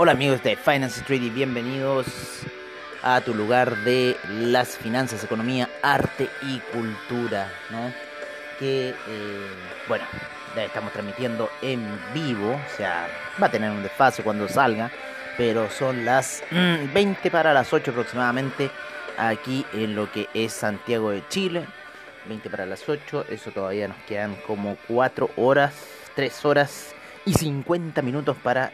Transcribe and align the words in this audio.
Hola 0.00 0.12
amigos 0.12 0.44
de 0.44 0.54
Finance 0.54 1.00
Street 1.00 1.34
bienvenidos 1.34 2.06
a 3.02 3.20
tu 3.20 3.34
lugar 3.34 3.78
de 3.78 4.16
las 4.30 4.76
finanzas, 4.76 5.24
economía, 5.24 5.68
arte 5.82 6.28
y 6.42 6.60
cultura, 6.72 7.50
¿no? 7.70 7.92
Que, 8.60 8.90
eh, 8.90 9.46
bueno, 9.88 10.04
ya 10.54 10.66
estamos 10.66 10.92
transmitiendo 10.92 11.50
en 11.62 11.84
vivo, 12.14 12.52
o 12.52 12.76
sea, 12.76 13.08
va 13.42 13.48
a 13.48 13.50
tener 13.50 13.72
un 13.72 13.82
desfase 13.82 14.22
cuando 14.22 14.46
salga, 14.48 14.88
pero 15.36 15.68
son 15.68 16.04
las 16.04 16.44
20 16.52 17.28
mm, 17.28 17.32
para 17.32 17.52
las 17.52 17.72
8 17.72 17.90
aproximadamente 17.90 18.70
aquí 19.16 19.66
en 19.72 19.96
lo 19.96 20.12
que 20.12 20.28
es 20.32 20.52
Santiago 20.52 21.10
de 21.10 21.26
Chile. 21.26 21.64
20 22.26 22.48
para 22.50 22.66
las 22.66 22.88
8, 22.88 23.26
eso 23.30 23.50
todavía 23.50 23.88
nos 23.88 23.98
quedan 24.06 24.36
como 24.46 24.76
4 24.86 25.30
horas, 25.34 25.74
3 26.14 26.44
horas 26.44 26.94
y 27.24 27.34
50 27.34 28.00
minutos 28.02 28.36
para 28.40 28.70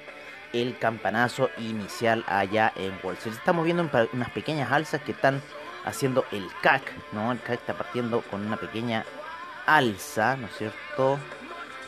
el 0.54 0.78
campanazo 0.78 1.50
inicial 1.58 2.24
allá 2.26 2.72
en 2.76 2.94
Wall 3.02 3.16
Street. 3.16 3.36
Estamos 3.36 3.64
viendo 3.64 3.90
unas 4.12 4.30
pequeñas 4.30 4.70
alzas 4.72 5.02
que 5.02 5.12
están 5.12 5.42
haciendo 5.84 6.24
el 6.30 6.48
CAC, 6.62 6.82
¿no? 7.12 7.32
El 7.32 7.40
CAC 7.40 7.60
está 7.60 7.74
partiendo 7.74 8.22
con 8.22 8.46
una 8.46 8.56
pequeña 8.56 9.04
alza, 9.66 10.36
¿no 10.36 10.46
es 10.46 10.56
cierto? 10.56 11.18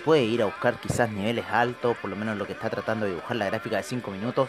Puede 0.05 0.25
ir 0.25 0.43
a 0.43 0.47
buscar 0.47 0.79
quizás 0.81 1.11
niveles 1.11 1.47
altos, 1.51 1.97
por 1.99 2.11
lo 2.11 2.17
menos 2.17 2.37
lo 2.37 2.47
que 2.47 2.53
está 2.53 2.69
tratando 2.69 3.07
de 3.07 3.13
dibujar 3.13 3.37
la 3.37 3.47
gráfica 3.47 3.77
de 3.77 3.83
5 3.85 4.11
minutos 4.11 4.49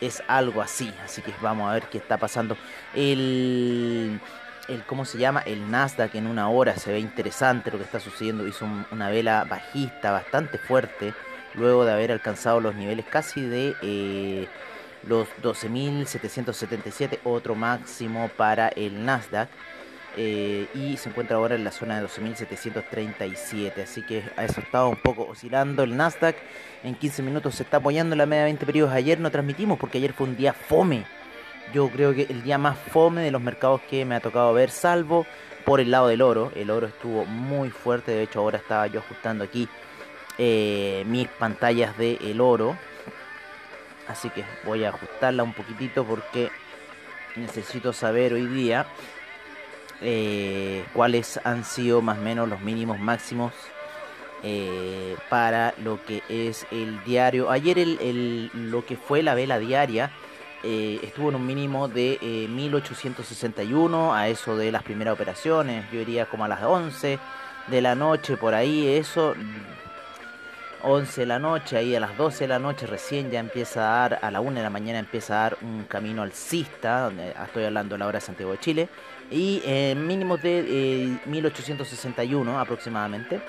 es 0.00 0.22
algo 0.28 0.60
así. 0.60 0.92
Así 1.02 1.22
que 1.22 1.32
vamos 1.40 1.68
a 1.70 1.74
ver 1.74 1.84
qué 1.84 1.98
está 1.98 2.18
pasando. 2.18 2.56
El, 2.94 4.20
el 4.68 4.84
¿cómo 4.84 5.04
se 5.06 5.18
llama? 5.18 5.40
El 5.40 5.70
Nasdaq 5.70 6.14
en 6.14 6.26
una 6.26 6.48
hora 6.48 6.76
se 6.76 6.92
ve 6.92 6.98
interesante 6.98 7.70
lo 7.70 7.78
que 7.78 7.84
está 7.84 8.00
sucediendo. 8.00 8.46
Hizo 8.46 8.66
una 8.90 9.08
vela 9.08 9.44
bajista 9.44 10.12
bastante 10.12 10.58
fuerte 10.58 11.14
luego 11.56 11.84
de 11.84 11.92
haber 11.92 12.12
alcanzado 12.12 12.60
los 12.60 12.74
niveles 12.74 13.04
casi 13.06 13.40
de 13.40 13.74
eh, 13.82 14.46
los 15.06 15.28
12.777, 15.42 17.20
otro 17.24 17.54
máximo 17.54 18.30
para 18.36 18.68
el 18.68 19.04
Nasdaq. 19.04 19.48
Eh, 20.18 20.66
y 20.74 20.96
se 20.96 21.10
encuentra 21.10 21.36
ahora 21.36 21.56
en 21.56 21.64
la 21.64 21.70
zona 21.70 22.00
de 22.00 22.06
12.737. 22.06 23.82
Así 23.82 24.02
que 24.02 24.22
ha 24.36 24.44
estado 24.44 24.88
un 24.88 24.96
poco 24.96 25.26
oscilando 25.26 25.82
el 25.82 25.96
Nasdaq. 25.96 26.36
En 26.82 26.94
15 26.94 27.22
minutos 27.22 27.56
se 27.56 27.64
está 27.64 27.78
apoyando 27.78 28.16
la 28.16 28.24
media 28.24 28.44
de 28.44 28.46
20 28.46 28.66
periodos. 28.66 28.94
Ayer 28.94 29.20
no 29.20 29.30
transmitimos 29.30 29.78
porque 29.78 29.98
ayer 29.98 30.12
fue 30.14 30.26
un 30.26 30.36
día 30.36 30.54
fome. 30.54 31.04
Yo 31.74 31.90
creo 31.90 32.14
que 32.14 32.22
el 32.30 32.42
día 32.42 32.56
más 32.58 32.78
fome 32.78 33.22
de 33.22 33.30
los 33.30 33.42
mercados 33.42 33.82
que 33.90 34.04
me 34.04 34.14
ha 34.14 34.20
tocado 34.20 34.54
ver, 34.54 34.70
salvo 34.70 35.26
por 35.66 35.80
el 35.80 35.90
lado 35.90 36.08
del 36.08 36.22
oro. 36.22 36.50
El 36.54 36.70
oro 36.70 36.86
estuvo 36.86 37.26
muy 37.26 37.68
fuerte. 37.70 38.12
De 38.12 38.22
hecho, 38.22 38.40
ahora 38.40 38.56
estaba 38.56 38.86
yo 38.86 39.00
ajustando 39.00 39.44
aquí 39.44 39.68
eh, 40.38 41.04
mis 41.06 41.28
pantallas 41.28 41.96
de 41.96 42.18
el 42.22 42.40
oro. 42.40 42.76
Así 44.06 44.30
que 44.30 44.44
voy 44.64 44.84
a 44.84 44.90
ajustarla 44.90 45.42
un 45.42 45.52
poquitito 45.52 46.04
porque 46.04 46.50
necesito 47.34 47.92
saber 47.92 48.34
hoy 48.34 48.46
día 48.46 48.86
eh, 50.00 50.84
cuáles 50.92 51.40
han 51.44 51.64
sido 51.64 52.02
más 52.02 52.18
o 52.18 52.20
menos 52.20 52.48
los 52.48 52.60
mínimos 52.60 52.98
máximos 53.00 53.52
eh, 54.42 55.16
para 55.28 55.74
lo 55.82 56.04
que 56.04 56.22
es 56.28 56.66
el 56.70 57.02
diario. 57.04 57.50
Ayer 57.50 57.78
el, 57.78 58.50
lo 58.52 58.84
que 58.84 58.96
fue 58.96 59.22
la 59.22 59.34
vela 59.34 59.58
diaria 59.58 60.12
estuvo 60.62 61.28
en 61.28 61.36
un 61.36 61.46
mínimo 61.46 61.86
de 61.86 62.18
1861 62.50 64.12
a 64.12 64.26
eso 64.26 64.56
de 64.56 64.72
las 64.72 64.82
primeras 64.82 65.14
operaciones. 65.14 65.88
Yo 65.92 66.00
iría 66.00 66.26
como 66.26 66.44
a 66.44 66.48
las 66.48 66.60
11 66.62 67.20
de 67.68 67.80
la 67.80 67.94
noche 67.94 68.36
por 68.36 68.52
ahí. 68.52 68.88
Eso 68.88 69.34
11 70.88 71.22
de 71.22 71.26
la 71.26 71.40
noche, 71.40 71.76
ahí 71.76 71.96
a 71.96 72.00
las 72.00 72.16
12 72.16 72.44
de 72.44 72.48
la 72.48 72.60
noche 72.60 72.86
recién 72.86 73.28
ya 73.28 73.40
empieza 73.40 73.80
a 73.80 74.08
dar, 74.08 74.20
a 74.22 74.30
la 74.30 74.40
1 74.40 74.52
de 74.52 74.62
la 74.62 74.70
mañana 74.70 75.00
empieza 75.00 75.34
a 75.34 75.42
dar 75.42 75.58
un 75.62 75.82
camino 75.82 76.22
alcista, 76.22 77.00
donde 77.00 77.30
estoy 77.30 77.64
hablando 77.64 77.96
de 77.96 77.98
la 77.98 78.06
hora 78.06 78.20
de 78.20 78.24
Santiago 78.24 78.52
de 78.52 78.58
Chile, 78.58 78.88
y 79.28 79.60
eh, 79.64 79.96
mínimos 79.96 80.40
de 80.42 81.18
1861 81.26 82.52
eh, 82.52 82.56
aproximadamente, 82.56 83.40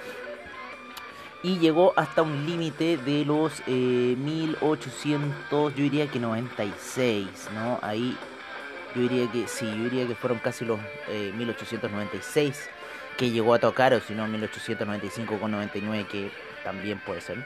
y 1.44 1.60
llegó 1.60 1.94
hasta 1.96 2.24
un 2.24 2.48
límite 2.48 2.98
de 2.98 3.24
los 3.24 3.62
1800, 3.68 5.72
eh, 5.72 5.76
yo 5.78 5.84
diría 5.84 6.08
que 6.08 6.20
96, 6.20 7.28
¿no? 7.54 7.78
Ahí 7.84 8.18
yo 8.96 9.02
diría 9.04 9.32
que 9.32 9.48
sí, 9.48 9.68
yo 9.68 9.84
diría 9.84 10.08
que 10.08 10.16
fueron 10.16 10.40
casi 10.40 10.66
los 10.66 10.80
1896 11.38 12.68
que 13.16 13.30
llegó 13.30 13.54
a 13.54 13.60
tocar, 13.60 13.94
o 13.94 14.00
si 14.00 14.16
no 14.16 14.28
1895 14.28 15.40
con 15.40 15.52
99 15.52 16.08
que 16.12 16.47
también 16.68 17.00
puede 17.00 17.22
ser. 17.22 17.38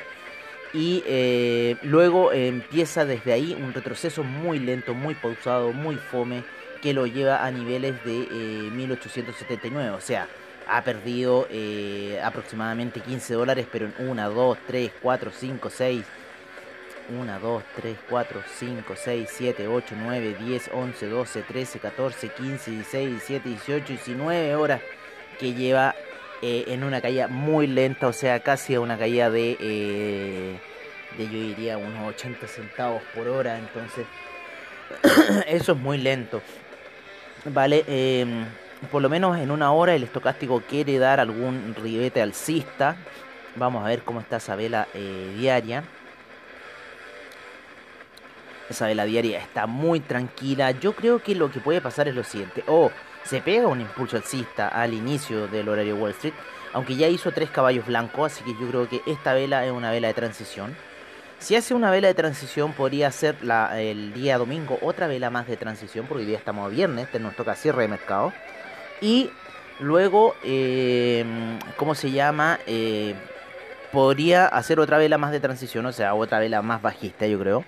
Y 0.73 1.03
eh, 1.05 1.75
luego 1.83 2.31
empieza 2.31 3.05
desde 3.05 3.33
ahí 3.33 3.55
un 3.59 3.71
retroceso 3.71 4.23
muy 4.23 4.57
lento, 4.57 4.95
muy 4.95 5.13
pausado, 5.13 5.73
muy 5.73 5.95
fome, 5.95 6.43
que 6.81 6.93
lo 6.93 7.05
lleva 7.05 7.45
a 7.45 7.51
niveles 7.51 8.03
de 8.03 8.27
1879. 8.71 9.89
Eh, 9.89 9.91
o 9.91 10.01
sea, 10.01 10.27
ha 10.67 10.83
perdido 10.83 11.47
eh, 11.51 12.19
aproximadamente 12.23 12.99
15 13.01 13.35
dólares, 13.35 13.67
pero 13.71 13.85
en 13.85 14.09
1, 14.09 14.29
2, 14.31 14.57
3, 14.65 14.91
4, 15.01 15.31
5, 15.31 15.69
6. 15.69 16.05
1, 17.09 17.39
2, 17.39 17.63
3, 17.75 17.97
4, 18.09 18.41
5, 18.57 18.93
6, 18.95 19.29
7, 19.31 19.67
8, 19.67 19.95
9, 19.97 20.35
10, 20.39 20.69
11, 20.73 21.09
12, 21.09 21.41
13, 21.41 21.79
14, 21.79 22.29
15, 22.29 22.71
16, 22.71 23.09
17, 23.09 23.49
18, 23.49 23.87
19 23.87 24.55
horas 24.55 24.81
que 25.37 25.53
lleva 25.53 25.93
eh, 26.41 26.65
en 26.67 26.83
una 26.83 27.01
caída 27.01 27.27
muy 27.27 27.67
lenta, 27.67 28.07
o 28.07 28.13
sea, 28.13 28.39
casi 28.39 28.75
una 28.77 28.97
caída 28.97 29.29
de, 29.29 29.57
eh, 29.59 30.59
de 31.17 31.25
yo 31.25 31.31
diría 31.31 31.77
unos 31.77 32.15
80 32.15 32.47
centavos 32.47 33.01
por 33.13 33.27
hora, 33.27 33.59
entonces 33.59 34.05
eso 35.47 35.73
es 35.73 35.77
muy 35.77 35.97
lento. 35.97 36.41
Vale, 37.45 37.83
em, 37.87 38.45
por 38.91 39.01
lo 39.01 39.09
menos 39.09 39.37
en 39.37 39.51
una 39.51 39.71
hora 39.71 39.93
el 39.93 40.03
estocástico 40.03 40.61
quiere 40.67 40.97
dar 40.97 41.19
algún 41.19 41.75
ribete 41.75 42.21
alcista. 42.21 42.95
Vamos 43.55 43.83
a 43.83 43.87
ver 43.87 44.01
cómo 44.01 44.19
está 44.19 44.37
esa 44.37 44.55
vela 44.55 44.87
eh, 44.93 45.35
diaria. 45.37 45.83
Esa 48.69 48.87
vela 48.87 49.05
diaria 49.05 49.39
está 49.39 49.67
muy 49.67 49.99
tranquila. 49.99 50.71
Yo 50.71 50.93
creo 50.93 51.21
que 51.21 51.35
lo 51.35 51.51
que 51.51 51.59
puede 51.59 51.81
pasar 51.81 52.07
es 52.07 52.15
lo 52.15 52.23
siguiente. 52.23 52.63
Oh, 52.67 52.89
se 53.23 53.41
pega 53.41 53.67
un 53.67 53.81
impulso 53.81 54.17
alcista 54.17 54.67
al 54.67 54.93
inicio 54.93 55.47
del 55.47 55.69
horario 55.69 55.95
Wall 55.95 56.11
Street, 56.11 56.33
aunque 56.73 56.95
ya 56.95 57.07
hizo 57.07 57.31
tres 57.31 57.49
caballos 57.49 57.85
blancos, 57.85 58.33
así 58.33 58.43
que 58.43 58.53
yo 58.59 58.67
creo 58.67 58.89
que 58.89 59.01
esta 59.05 59.33
vela 59.33 59.65
es 59.65 59.71
una 59.71 59.91
vela 59.91 60.07
de 60.07 60.13
transición. 60.13 60.75
Si 61.39 61.55
hace 61.55 61.73
una 61.73 61.89
vela 61.89 62.07
de 62.07 62.13
transición, 62.13 62.73
podría 62.73 63.11
ser 63.11 63.43
la, 63.43 63.81
el 63.81 64.13
día 64.13 64.37
domingo 64.37 64.77
otra 64.81 65.07
vela 65.07 65.29
más 65.29 65.47
de 65.47 65.57
transición, 65.57 66.05
porque 66.05 66.21
hoy 66.21 66.27
día 66.27 66.37
estamos 66.37 66.65
a 66.65 66.69
viernes, 66.69 67.05
este 67.05 67.19
nos 67.19 67.35
toca 67.35 67.55
cierre 67.55 67.81
de 67.81 67.87
mercado. 67.87 68.31
Y 69.01 69.31
luego, 69.79 70.35
eh, 70.43 71.25
¿cómo 71.77 71.95
se 71.95 72.11
llama? 72.11 72.59
Eh, 72.67 73.15
podría 73.91 74.45
hacer 74.45 74.79
otra 74.79 74.97
vela 74.99 75.17
más 75.17 75.31
de 75.31 75.39
transición, 75.39 75.85
o 75.87 75.91
sea, 75.91 76.13
otra 76.13 76.39
vela 76.39 76.61
más 76.61 76.81
bajista, 76.81 77.25
yo 77.25 77.39
creo, 77.39 77.65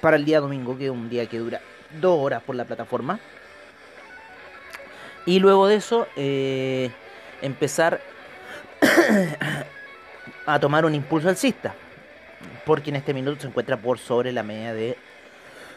para 0.00 0.16
el 0.16 0.24
día 0.24 0.40
domingo, 0.40 0.78
que 0.78 0.86
es 0.86 0.90
un 0.90 1.10
día 1.10 1.26
que 1.26 1.38
dura 1.38 1.60
dos 2.00 2.18
horas 2.20 2.42
por 2.42 2.54
la 2.54 2.64
plataforma. 2.64 3.18
Y 5.30 5.38
luego 5.38 5.68
de 5.68 5.76
eso, 5.76 6.08
eh, 6.16 6.90
empezar 7.40 8.00
a 10.46 10.58
tomar 10.58 10.84
un 10.84 10.92
impulso 10.92 11.28
alcista. 11.28 11.72
Porque 12.66 12.90
en 12.90 12.96
este 12.96 13.14
minuto 13.14 13.40
se 13.40 13.46
encuentra 13.46 13.76
por 13.76 14.00
sobre 14.00 14.32
la 14.32 14.42
media 14.42 14.74
de, 14.74 14.98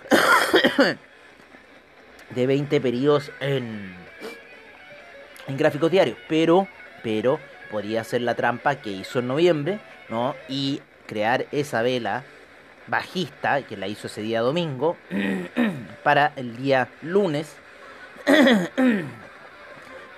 de 2.32 2.48
20 2.48 2.82
periodos 2.82 3.32
en, 3.42 3.94
en 5.48 5.56
gráficos 5.56 5.92
diarios. 5.92 6.18
Pero, 6.28 6.68
pero 7.04 7.40
podría 7.70 8.04
ser 8.04 8.22
la 8.22 8.34
trampa 8.34 8.78
que 8.78 8.90
hizo 8.90 9.20
en 9.20 9.28
noviembre, 9.28 9.80
¿no? 10.10 10.34
Y 10.50 10.82
crear 11.06 11.46
esa 11.52 11.84
vela 11.84 12.24
bajista, 12.88 13.62
que 13.62 13.78
la 13.78 13.86
hizo 13.86 14.08
ese 14.08 14.24
día 14.24 14.42
domingo, 14.42 14.98
para 16.04 16.34
el 16.38 16.58
día 16.58 16.88
lunes 17.04 17.56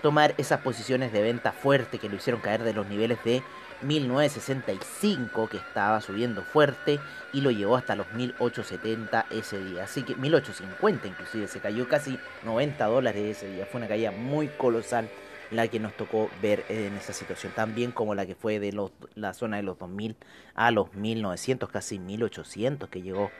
tomar 0.05 0.35
esas 0.37 0.61
posiciones 0.61 1.11
de 1.11 1.23
venta 1.23 1.51
fuerte 1.51 1.97
que 1.97 2.09
lo 2.09 2.17
hicieron 2.17 2.39
caer 2.39 2.61
de 2.61 2.73
los 2.73 2.87
niveles 2.87 3.17
de 3.23 3.41
1965 3.81 5.49
que 5.49 5.57
estaba 5.57 5.99
subiendo 5.99 6.43
fuerte 6.43 6.99
y 7.33 7.41
lo 7.41 7.49
llevó 7.49 7.75
hasta 7.75 7.95
los 7.95 8.13
1870 8.13 9.25
ese 9.31 9.57
día. 9.57 9.85
Así 9.85 10.03
que 10.03 10.13
1850 10.13 11.07
inclusive 11.07 11.47
se 11.47 11.59
cayó 11.59 11.87
casi 11.87 12.19
90 12.43 12.85
dólares 12.85 13.37
ese 13.37 13.51
día. 13.51 13.65
Fue 13.65 13.79
una 13.79 13.87
caída 13.87 14.11
muy 14.11 14.47
colosal 14.47 15.09
la 15.49 15.67
que 15.69 15.79
nos 15.79 15.97
tocó 15.97 16.29
ver 16.39 16.65
en 16.69 16.95
esa 16.97 17.11
situación. 17.11 17.51
También 17.55 17.91
como 17.91 18.13
la 18.13 18.27
que 18.27 18.35
fue 18.35 18.59
de 18.59 18.79
la 19.15 19.33
zona 19.33 19.57
de 19.57 19.63
los 19.63 19.79
2000 19.79 20.17
a 20.53 20.69
los 20.69 20.93
1900, 20.93 21.67
casi 21.71 21.97
1800 21.97 22.89
que 22.89 23.01
llegó 23.01 23.31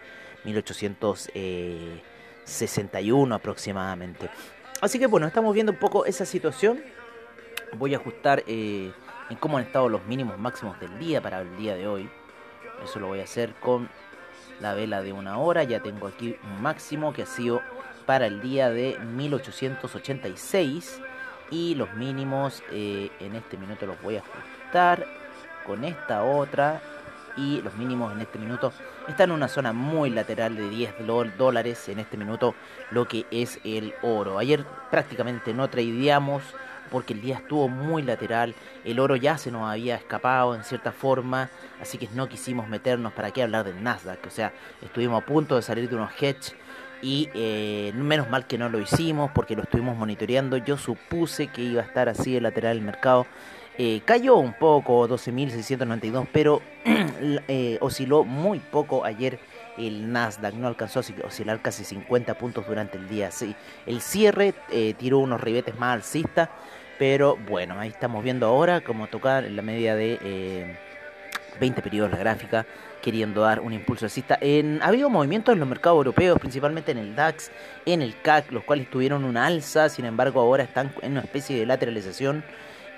1861 0.45 3.35
aproximadamente. 3.35 4.31
Así 4.81 4.99
que 4.99 5.07
bueno, 5.07 5.25
estamos 5.25 5.53
viendo 5.53 5.71
un 5.71 5.79
poco 5.79 6.05
esa 6.05 6.25
situación. 6.25 6.83
Voy 7.77 7.93
a 7.93 7.97
ajustar 7.97 8.43
eh, 8.45 8.91
en 9.29 9.37
cómo 9.37 9.57
han 9.57 9.63
estado 9.63 9.89
los 9.89 10.05
mínimos 10.05 10.37
máximos 10.37 10.79
del 10.79 10.99
día 10.99 11.21
para 11.21 11.41
el 11.41 11.57
día 11.57 11.75
de 11.75 11.87
hoy. 11.87 12.09
Eso 12.83 12.99
lo 12.99 13.07
voy 13.07 13.21
a 13.21 13.23
hacer 13.23 13.53
con 13.55 13.89
la 14.59 14.73
vela 14.73 15.01
de 15.01 15.13
una 15.13 15.37
hora. 15.37 15.63
Ya 15.63 15.81
tengo 15.81 16.07
aquí 16.07 16.37
un 16.43 16.61
máximo 16.61 17.13
que 17.13 17.23
ha 17.23 17.25
sido 17.25 17.61
para 18.05 18.27
el 18.27 18.41
día 18.41 18.69
de 18.69 18.99
1886 18.99 21.01
y 21.51 21.75
los 21.75 21.93
mínimos 21.93 22.63
eh, 22.71 23.11
en 23.19 23.35
este 23.35 23.57
minuto 23.57 23.85
los 23.85 24.01
voy 24.01 24.17
a 24.17 24.19
ajustar 24.19 25.05
con 25.65 25.83
esta 25.83 26.23
otra 26.23 26.81
y 27.37 27.61
los 27.61 27.75
mínimos 27.75 28.13
en 28.13 28.21
este 28.21 28.39
minuto 28.39 28.71
están 29.07 29.29
en 29.29 29.35
una 29.35 29.47
zona 29.47 29.73
muy 29.73 30.09
lateral 30.09 30.55
de 30.55 30.69
10 30.69 30.95
dólares 31.37 31.87
en 31.89 31.99
este 31.99 32.17
minuto 32.17 32.55
lo 32.91 33.07
que 33.07 33.25
es 33.31 33.59
el 33.63 33.93
oro. 34.01 34.39
Ayer 34.39 34.65
prácticamente 34.89 35.53
no 35.53 35.69
tradeamos 35.69 36.43
porque 36.91 37.13
el 37.13 37.21
día 37.21 37.35
estuvo 37.37 37.67
muy 37.67 38.03
lateral, 38.03 38.53
el 38.83 38.99
oro 38.99 39.15
ya 39.15 39.37
se 39.37 39.51
nos 39.51 39.69
había 39.69 39.95
escapado 39.95 40.55
en 40.55 40.63
cierta 40.63 40.91
forma, 40.91 41.49
así 41.81 41.97
que 41.97 42.07
no 42.13 42.29
quisimos 42.29 42.67
meternos 42.67 43.13
para 43.13 43.31
qué 43.31 43.43
hablar 43.43 43.65
del 43.65 43.81
Nasdaq, 43.83 44.25
o 44.25 44.29
sea, 44.29 44.53
estuvimos 44.83 45.21
a 45.21 45.25
punto 45.25 45.55
de 45.55 45.61
salir 45.63 45.89
de 45.89 45.95
unos 45.95 46.11
hedge 46.21 46.55
y 47.01 47.29
eh, 47.33 47.91
menos 47.95 48.29
mal 48.29 48.45
que 48.47 48.57
no 48.57 48.69
lo 48.69 48.79
hicimos 48.79 49.31
porque 49.33 49.55
lo 49.55 49.63
estuvimos 49.63 49.97
monitoreando, 49.97 50.57
yo 50.57 50.77
supuse 50.77 51.47
que 51.47 51.63
iba 51.63 51.81
a 51.81 51.85
estar 51.85 52.07
así 52.07 52.33
de 52.33 52.41
lateral 52.41 52.77
el 52.77 52.83
mercado, 52.83 53.25
eh, 53.77 54.01
cayó 54.05 54.37
un 54.37 54.53
poco, 54.53 55.07
12.692, 55.07 56.27
pero 56.31 56.61
eh, 57.47 57.77
osciló 57.81 58.23
muy 58.23 58.59
poco 58.59 59.05
ayer 59.05 59.39
el 59.77 60.11
Nasdaq, 60.11 60.53
no 60.53 60.67
alcanzó 60.67 60.99
a 60.99 61.25
oscilar 61.25 61.61
casi 61.61 61.83
50 61.83 62.33
puntos 62.37 62.65
durante 62.67 62.97
el 62.97 63.09
día. 63.09 63.31
Sí, 63.31 63.55
el 63.85 64.01
cierre 64.01 64.53
tiró 64.97 65.19
unos 65.19 65.41
ribetes 65.41 65.77
más 65.77 65.95
alcistas, 65.95 66.47
pero 66.97 67.37
bueno, 67.49 67.77
ahí 67.77 67.89
estamos 67.89 68.23
viendo 68.23 68.45
ahora 68.47 68.81
cómo 68.81 69.07
tocar 69.07 69.43
en 69.43 69.57
la 69.57 69.61
media 69.61 69.95
de 69.95 70.77
20 71.59 71.81
periodos 71.81 72.11
la 72.11 72.17
gráfica, 72.17 72.65
queriendo 73.01 73.41
dar 73.41 73.59
un 73.59 73.73
impulso 73.73 74.05
alcista. 74.05 74.37
En, 74.41 74.81
ha 74.81 74.87
habido 74.87 75.09
movimientos 75.09 75.53
en 75.53 75.59
los 75.59 75.67
mercados 75.67 75.97
europeos, 75.97 76.39
principalmente 76.39 76.91
en 76.91 76.97
el 76.97 77.15
DAX, 77.15 77.51
en 77.85 78.01
el 78.01 78.19
CAC, 78.21 78.51
los 78.51 78.63
cuales 78.63 78.89
tuvieron 78.89 79.23
una 79.25 79.45
alza, 79.45 79.89
sin 79.89 80.05
embargo 80.05 80.41
ahora 80.41 80.63
están 80.63 80.91
en 81.01 81.13
una 81.13 81.21
especie 81.21 81.57
de 81.57 81.65
lateralización. 81.65 82.43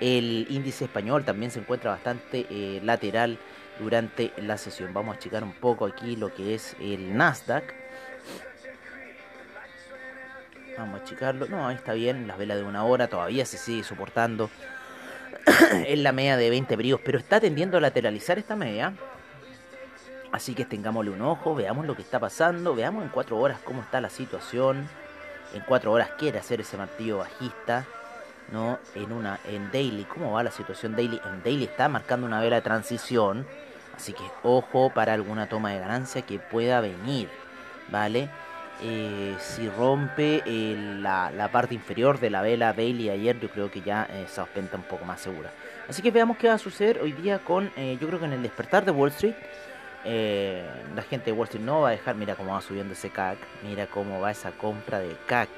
El 0.00 0.46
índice 0.50 0.84
español 0.84 1.24
también 1.24 1.50
se 1.50 1.58
encuentra 1.58 1.90
bastante 1.90 2.46
eh, 2.50 2.80
lateral 2.84 3.38
durante 3.78 4.32
la 4.36 4.56
sesión. 4.56 4.92
Vamos 4.94 5.16
a 5.16 5.18
checar 5.18 5.42
un 5.42 5.52
poco 5.52 5.86
aquí 5.86 6.16
lo 6.16 6.32
que 6.32 6.54
es 6.54 6.76
el 6.80 7.16
Nasdaq. 7.16 7.74
Vamos 10.76 11.00
a 11.00 11.04
checarlo. 11.04 11.46
No, 11.48 11.66
ahí 11.66 11.74
está 11.74 11.92
bien. 11.94 12.28
Las 12.28 12.38
velas 12.38 12.58
de 12.58 12.62
una 12.62 12.84
hora 12.84 13.08
todavía 13.08 13.44
se 13.44 13.58
sigue 13.58 13.82
soportando. 13.82 14.48
en 15.86 16.02
la 16.02 16.12
media 16.12 16.36
de 16.36 16.50
20 16.50 16.76
bríos. 16.76 17.00
Pero 17.04 17.18
está 17.18 17.40
tendiendo 17.40 17.78
a 17.78 17.80
lateralizar 17.80 18.38
esta 18.38 18.54
media. 18.54 18.94
Así 20.30 20.54
que 20.54 20.64
tengámosle 20.64 21.10
un 21.10 21.22
ojo. 21.22 21.54
Veamos 21.54 21.86
lo 21.86 21.96
que 21.96 22.02
está 22.02 22.20
pasando. 22.20 22.74
Veamos 22.74 23.02
en 23.02 23.08
4 23.08 23.36
horas 23.36 23.58
cómo 23.64 23.82
está 23.82 24.00
la 24.00 24.10
situación. 24.10 24.88
En 25.54 25.62
4 25.62 25.90
horas 25.90 26.10
quiere 26.18 26.38
hacer 26.38 26.60
ese 26.60 26.76
martillo 26.76 27.18
bajista. 27.18 27.86
¿No? 28.52 28.78
En 28.94 29.12
una 29.12 29.40
en 29.46 29.70
daily, 29.70 30.04
¿cómo 30.04 30.32
va 30.32 30.42
la 30.42 30.50
situación 30.50 30.96
daily? 30.96 31.20
En 31.24 31.42
daily 31.42 31.64
está 31.64 31.88
marcando 31.88 32.26
una 32.26 32.40
vela 32.40 32.56
de 32.56 32.62
transición, 32.62 33.46
así 33.96 34.12
que 34.12 34.24
ojo 34.42 34.90
para 34.94 35.12
alguna 35.12 35.48
toma 35.48 35.72
de 35.72 35.80
ganancia 35.80 36.22
que 36.22 36.38
pueda 36.38 36.80
venir, 36.80 37.28
¿vale? 37.88 38.30
Eh, 38.80 39.34
si 39.40 39.68
rompe 39.68 40.40
eh, 40.46 40.76
la, 41.00 41.48
parte 41.50 41.74
inferior 41.74 42.20
de 42.20 42.30
la 42.30 42.42
vela 42.42 42.72
daily 42.72 43.10
ayer, 43.10 43.38
yo 43.40 43.48
creo 43.50 43.70
que 43.70 43.80
ya 43.80 44.06
eh, 44.08 44.26
se 44.28 44.40
ostenta 44.40 44.76
un 44.76 44.84
poco 44.84 45.04
más 45.04 45.20
segura. 45.20 45.50
Así 45.88 46.00
que 46.00 46.10
veamos 46.10 46.36
qué 46.36 46.48
va 46.48 46.54
a 46.54 46.58
suceder 46.58 47.00
hoy 47.00 47.12
día 47.12 47.40
con, 47.40 47.72
yo 47.74 48.06
creo 48.06 48.20
que 48.20 48.26
en 48.26 48.34
el 48.34 48.42
despertar 48.42 48.84
de 48.84 48.90
Wall 48.90 49.08
Street, 49.08 49.34
la 50.04 51.02
gente 51.02 51.26
de 51.26 51.32
Wall 51.32 51.46
Street 51.48 51.64
no 51.64 51.80
va 51.80 51.88
a 51.88 51.92
dejar, 51.92 52.14
mira 52.14 52.34
cómo 52.34 52.52
va 52.52 52.60
subiendo 52.60 52.92
ese 52.92 53.10
CAC, 53.10 53.38
mira 53.64 53.86
cómo 53.86 54.20
va 54.20 54.30
esa 54.30 54.52
compra 54.52 55.00
de 55.00 55.16
CAC. 55.26 55.48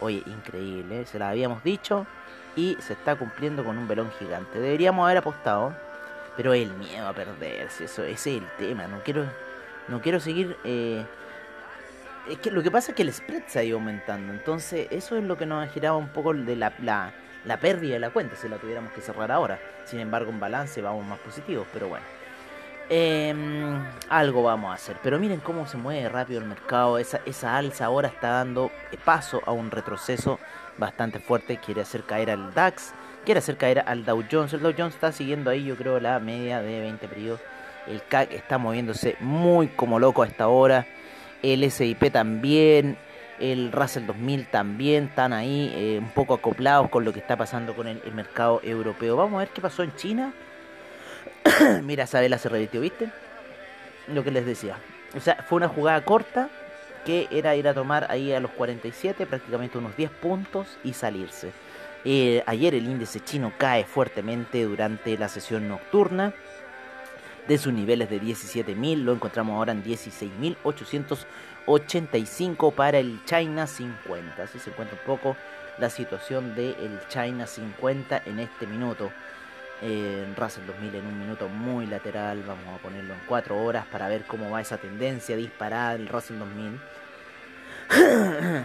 Oye, 0.00 0.22
increíble, 0.26 1.06
se 1.06 1.18
la 1.18 1.30
habíamos 1.30 1.62
dicho 1.62 2.06
y 2.56 2.76
se 2.80 2.92
está 2.94 3.16
cumpliendo 3.16 3.64
con 3.64 3.78
un 3.78 3.88
velón 3.88 4.10
gigante. 4.18 4.60
Deberíamos 4.60 5.04
haber 5.04 5.18
apostado, 5.18 5.74
pero 6.36 6.52
el 6.54 6.72
miedo 6.74 7.06
a 7.06 7.12
perderse, 7.12 7.84
eso, 7.84 8.02
ese 8.02 8.36
es 8.36 8.42
el 8.42 8.48
tema. 8.58 8.86
No 8.86 9.00
quiero, 9.04 9.24
no 9.88 10.00
quiero 10.00 10.20
seguir. 10.20 10.56
Eh, 10.64 11.04
es 12.28 12.38
que 12.38 12.50
lo 12.50 12.62
que 12.62 12.70
pasa 12.70 12.92
es 12.92 12.96
que 12.96 13.02
el 13.02 13.12
spread 13.12 13.44
se 13.46 13.58
ha 13.58 13.62
ido 13.62 13.76
aumentando, 13.76 14.32
entonces 14.32 14.88
eso 14.90 15.16
es 15.16 15.24
lo 15.24 15.36
que 15.36 15.46
nos 15.46 15.62
ha 15.62 15.70
girado 15.70 15.98
un 15.98 16.08
poco 16.08 16.32
de 16.32 16.56
la, 16.56 16.72
la, 16.80 17.12
la 17.44 17.58
pérdida 17.58 17.94
de 17.94 18.00
la 18.00 18.10
cuenta 18.10 18.34
si 18.34 18.48
la 18.48 18.56
tuviéramos 18.56 18.92
que 18.92 19.02
cerrar 19.02 19.30
ahora. 19.30 19.60
Sin 19.84 20.00
embargo, 20.00 20.30
en 20.30 20.40
balance 20.40 20.80
vamos 20.80 21.04
más 21.06 21.18
positivos, 21.18 21.66
pero 21.72 21.88
bueno. 21.88 22.06
Em, 22.88 23.82
algo 24.10 24.42
vamos 24.42 24.70
a 24.70 24.74
hacer. 24.74 24.96
Pero 25.02 25.18
miren 25.18 25.40
cómo 25.40 25.66
se 25.66 25.76
mueve 25.76 26.08
rápido 26.08 26.40
el 26.40 26.46
mercado. 26.46 26.98
Esa, 26.98 27.20
esa 27.24 27.56
alza 27.56 27.86
ahora 27.86 28.08
está 28.08 28.28
dando 28.30 28.70
paso 29.04 29.40
a 29.46 29.52
un 29.52 29.70
retroceso 29.70 30.38
bastante 30.76 31.18
fuerte. 31.18 31.58
Quiere 31.58 31.80
hacer 31.80 32.02
caer 32.04 32.30
al 32.30 32.52
DAX. 32.52 32.92
Quiere 33.24 33.38
hacer 33.38 33.56
caer 33.56 33.84
al 33.86 34.04
Dow 34.04 34.22
Jones. 34.30 34.52
El 34.52 34.60
Dow 34.60 34.74
Jones 34.76 34.94
está 34.94 35.12
siguiendo 35.12 35.50
ahí, 35.50 35.64
yo 35.64 35.76
creo, 35.76 35.98
la 35.98 36.18
media 36.20 36.60
de 36.60 36.80
20 36.80 37.08
periodos. 37.08 37.40
El 37.86 38.02
CAC 38.02 38.32
está 38.32 38.58
moviéndose 38.58 39.16
muy 39.20 39.68
como 39.68 39.98
loco 39.98 40.22
a 40.22 40.26
esta 40.26 40.48
hora. 40.48 40.86
El 41.42 41.70
SIP 41.70 42.12
también. 42.12 42.98
El 43.40 43.72
Russell 43.72 44.06
2000 44.06 44.46
también 44.46 45.04
están 45.04 45.32
ahí 45.32 45.72
eh, 45.74 45.98
un 46.00 46.10
poco 46.10 46.34
acoplados 46.34 46.88
con 46.88 47.04
lo 47.04 47.12
que 47.12 47.18
está 47.18 47.36
pasando 47.36 47.74
con 47.74 47.88
el 47.88 48.00
mercado 48.14 48.60
europeo. 48.62 49.16
Vamos 49.16 49.34
a 49.34 49.38
ver 49.38 49.48
qué 49.48 49.60
pasó 49.60 49.82
en 49.82 49.94
China. 49.96 50.32
Mira, 51.82 52.04
esa 52.04 52.20
vela 52.20 52.38
se 52.38 52.48
revirtió, 52.48 52.80
¿viste? 52.80 53.10
Lo 54.08 54.24
que 54.24 54.30
les 54.30 54.46
decía. 54.46 54.78
O 55.16 55.20
sea, 55.20 55.44
fue 55.48 55.56
una 55.56 55.68
jugada 55.68 56.04
corta 56.04 56.48
que 57.04 57.28
era 57.30 57.54
ir 57.54 57.68
a 57.68 57.74
tomar 57.74 58.10
ahí 58.10 58.32
a 58.32 58.40
los 58.40 58.50
47, 58.52 59.26
prácticamente 59.26 59.76
unos 59.78 59.96
10 59.96 60.10
puntos 60.10 60.66
y 60.82 60.94
salirse. 60.94 61.52
Eh, 62.04 62.42
ayer 62.46 62.74
el 62.74 62.86
índice 62.86 63.20
chino 63.20 63.52
cae 63.56 63.84
fuertemente 63.84 64.64
durante 64.64 65.16
la 65.16 65.28
sesión 65.28 65.68
nocturna. 65.68 66.34
De 67.46 67.56
sus 67.58 67.72
niveles 67.74 68.08
de 68.08 68.22
17.000 68.22 69.02
lo 69.02 69.12
encontramos 69.12 69.56
ahora 69.56 69.72
en 69.72 69.84
16.885 69.84 72.72
para 72.72 72.96
el 72.98 73.22
China 73.26 73.66
50. 73.66 74.42
Así 74.42 74.58
se 74.58 74.70
encuentra 74.70 74.96
un 74.98 75.04
poco 75.04 75.36
la 75.78 75.90
situación 75.90 76.54
del 76.54 76.98
China 77.08 77.46
50 77.46 78.22
en 78.24 78.40
este 78.40 78.66
minuto 78.66 79.12
en 79.82 80.34
Russell 80.36 80.66
2000 80.66 80.94
en 80.94 81.06
un 81.06 81.18
minuto 81.18 81.48
muy 81.48 81.86
lateral, 81.86 82.42
vamos 82.46 82.66
a 82.78 82.82
ponerlo 82.82 83.14
en 83.14 83.20
4 83.26 83.62
horas 83.62 83.86
para 83.86 84.08
ver 84.08 84.24
cómo 84.24 84.50
va 84.50 84.60
esa 84.60 84.78
tendencia 84.78 85.36
disparada 85.36 85.92
del 85.92 86.08
Russell 86.08 86.38
2000. 86.38 86.80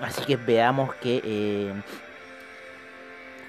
Así 0.00 0.24
que 0.24 0.36
veamos 0.36 0.94
qué, 0.96 1.22
eh, 1.24 1.72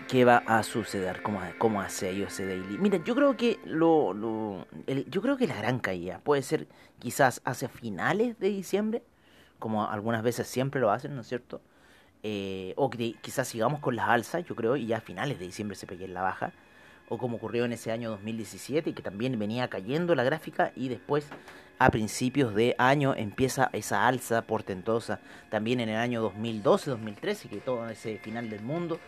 qué 0.08 0.24
va 0.24 0.44
a 0.46 0.62
suceder, 0.64 1.22
cómo, 1.24 1.42
cómo 1.58 1.82
hace 1.82 2.14
iOS 2.14 2.38
Daily. 2.38 2.78
Mira, 2.78 3.00
yo 3.04 3.16
creo 3.16 3.36
que 3.36 3.60
lo, 3.66 4.14
lo 4.14 4.68
yo 5.10 5.22
creo 5.22 5.36
que 5.36 5.48
la 5.48 5.56
gran 5.56 5.80
caída 5.80 6.20
puede 6.20 6.44
ser 6.44 6.68
quizás 7.00 7.42
hacia 7.44 7.70
finales 7.70 8.38
de 8.40 8.50
diciembre, 8.50 9.04
como 9.58 9.90
algunas 9.90 10.22
veces 10.22 10.48
siempre 10.48 10.80
lo 10.80 10.92
hacen, 10.92 11.16
¿no 11.16 11.22
es 11.22 11.28
cierto? 11.28 11.62
Eh, 12.26 12.74
o 12.78 12.90
que 12.90 13.16
quizás 13.22 13.50
sigamos 13.50 13.82
con 13.82 13.98
las 13.98 14.08
alzas, 14.08 14.46
yo 14.46 14.56
creo, 14.56 14.78
y 14.78 14.86
ya 14.88 14.98
a 14.98 15.02
finales 15.02 15.40
de 15.40 15.46
diciembre 15.46 15.76
se 15.76 15.86
pegue 15.86 16.06
en 16.06 16.14
la 16.14 16.22
baja, 16.22 16.54
o 17.10 17.18
como 17.18 17.36
ocurrió 17.36 17.66
en 17.66 17.74
ese 17.74 17.92
año 17.92 18.10
2017, 18.12 18.92
y 18.92 18.94
que 18.94 19.02
también 19.02 19.38
venía 19.38 19.68
cayendo 19.68 20.16
la 20.16 20.24
gráfica, 20.24 20.72
y 20.74 20.88
después 20.88 21.26
a 21.80 21.90
principios 21.90 22.56
de 22.56 22.76
año 22.78 23.14
empieza 23.14 23.70
esa 23.74 24.08
alza 24.08 24.44
portentosa, 24.44 25.20
también 25.50 25.82
en 25.82 25.90
el 25.90 25.98
año 25.98 26.22
2012, 26.22 26.92
2013, 26.92 27.50
que 27.50 27.58
todo 27.58 27.90
ese 27.90 28.18
final 28.20 28.50
del 28.50 28.62
mundo, 28.62 29.02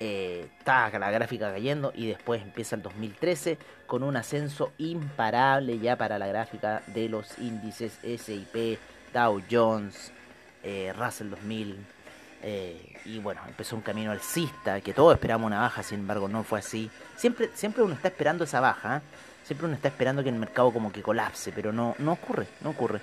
eh, 0.00 0.48
la 0.66 1.10
gráfica 1.12 1.52
cayendo, 1.52 1.92
y 1.94 2.08
después 2.08 2.42
empieza 2.42 2.74
el 2.74 2.82
2013 2.82 3.58
con 3.86 4.02
un 4.02 4.16
ascenso 4.16 4.72
imparable 4.78 5.78
ya 5.78 5.96
para 5.96 6.18
la 6.18 6.26
gráfica 6.26 6.82
de 6.88 7.08
los 7.08 7.38
índices 7.38 8.00
SIP, 8.02 8.80
Dow 9.14 9.40
Jones, 9.48 10.12
eh, 10.64 10.92
Russell 10.98 11.30
2000, 11.30 11.95
eh, 12.42 12.96
y 13.04 13.18
bueno, 13.18 13.40
empezó 13.46 13.76
un 13.76 13.82
camino 13.82 14.10
alcista, 14.10 14.80
que 14.80 14.92
todos 14.92 15.14
esperamos 15.14 15.46
una 15.46 15.60
baja, 15.60 15.82
sin 15.82 16.00
embargo 16.00 16.28
no 16.28 16.42
fue 16.42 16.58
así. 16.58 16.90
Siempre, 17.16 17.50
siempre 17.54 17.82
uno 17.82 17.94
está 17.94 18.08
esperando 18.08 18.44
esa 18.44 18.60
baja, 18.60 18.98
¿eh? 18.98 19.00
siempre 19.44 19.66
uno 19.66 19.76
está 19.76 19.88
esperando 19.88 20.22
que 20.22 20.28
el 20.28 20.36
mercado 20.36 20.72
como 20.72 20.92
que 20.92 21.02
colapse, 21.02 21.52
pero 21.52 21.72
no, 21.72 21.94
no 21.98 22.12
ocurre, 22.12 22.46
no 22.62 22.70
ocurre. 22.70 23.00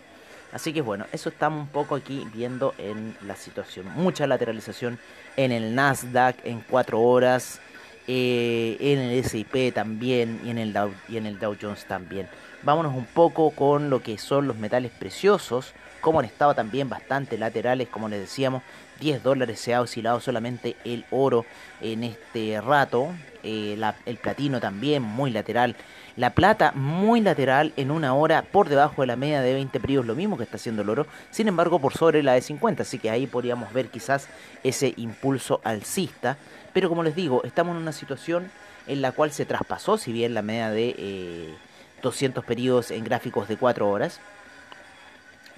Así 0.52 0.72
que 0.72 0.82
bueno, 0.82 1.06
eso 1.12 1.30
estamos 1.30 1.62
un 1.62 1.68
poco 1.68 1.96
aquí 1.96 2.28
viendo 2.34 2.76
en 2.78 3.18
la 3.26 3.36
situación. 3.36 3.88
Mucha 3.96 4.28
lateralización 4.28 5.00
en 5.36 5.52
el 5.52 5.74
Nasdaq 5.74 6.38
en 6.46 6.62
4 6.62 7.02
horas, 7.02 7.60
eh, 8.08 8.78
en 8.80 9.00
el 9.00 9.20
S&P 9.20 9.72
también 9.72 10.42
y 10.44 10.52
en 10.52 10.60
el, 10.60 10.74
Dow, 10.74 10.94
y 11.10 11.18
en 11.18 11.26
el 11.26 11.40
Dow 11.40 11.58
Jones 11.60 11.86
también. 11.86 12.28
Vámonos 12.62 12.94
un 12.94 13.06
poco 13.06 13.52
con 13.52 13.90
lo 13.90 14.04
que 14.04 14.18
son 14.18 14.48
los 14.48 14.58
metales 14.58 14.92
preciosos 14.92 15.74
como 16.04 16.20
han 16.20 16.26
estado 16.26 16.54
también 16.54 16.90
bastante 16.90 17.38
laterales, 17.38 17.88
como 17.88 18.10
les 18.10 18.20
decíamos, 18.20 18.62
10 19.00 19.24
dólares 19.24 19.60
se 19.60 19.74
ha 19.74 19.82
oscilado 19.82 20.20
solamente 20.20 20.76
el 20.84 21.06
oro 21.12 21.46
en 21.82 22.04
este 22.04 22.60
rato, 22.62 23.10
eh, 23.44 23.78
el 24.06 24.18
platino 24.18 24.60
también 24.60 25.02
muy 25.02 25.32
lateral, 25.32 25.76
la 26.16 26.30
plata 26.32 26.72
muy 26.74 27.22
lateral 27.22 27.74
en 27.76 27.92
una 27.92 28.14
hora 28.14 28.44
por 28.44 28.70
debajo 28.70 29.02
de 29.02 29.08
la 29.08 29.16
media 29.16 29.42
de 29.42 29.54
20 29.54 29.80
periodos, 29.80 30.06
lo 30.06 30.16
mismo 30.16 30.38
que 30.38 30.44
está 30.44 30.58
haciendo 30.58 30.84
el 30.84 30.90
oro, 30.90 31.08
sin 31.32 31.48
embargo 31.48 31.80
por 31.80 31.94
sobre 31.94 32.24
la 32.24 32.34
de 32.34 32.42
50, 32.42 32.84
así 32.84 33.00
que 33.00 33.10
ahí 33.10 33.28
podríamos 33.28 33.74
ver 33.74 33.90
quizás 33.90 34.28
ese 34.64 34.94
impulso 34.98 35.60
alcista, 35.64 36.38
pero 36.72 36.90
como 36.90 37.04
les 37.04 37.16
digo, 37.16 37.44
estamos 37.44 37.76
en 37.76 37.82
una 37.82 37.92
situación 37.92 38.50
en 38.88 39.02
la 39.02 39.12
cual 39.12 39.32
se 39.32 39.46
traspasó, 39.46 39.98
si 39.98 40.12
bien 40.12 40.34
la 40.34 40.42
media 40.42 40.70
de 40.70 41.56
200 42.02 42.44
eh, 42.44 42.48
periodos 42.48 42.92
en 42.92 43.04
gráficos 43.04 43.48
de 43.48 43.58
4 43.58 43.90
horas, 43.90 44.20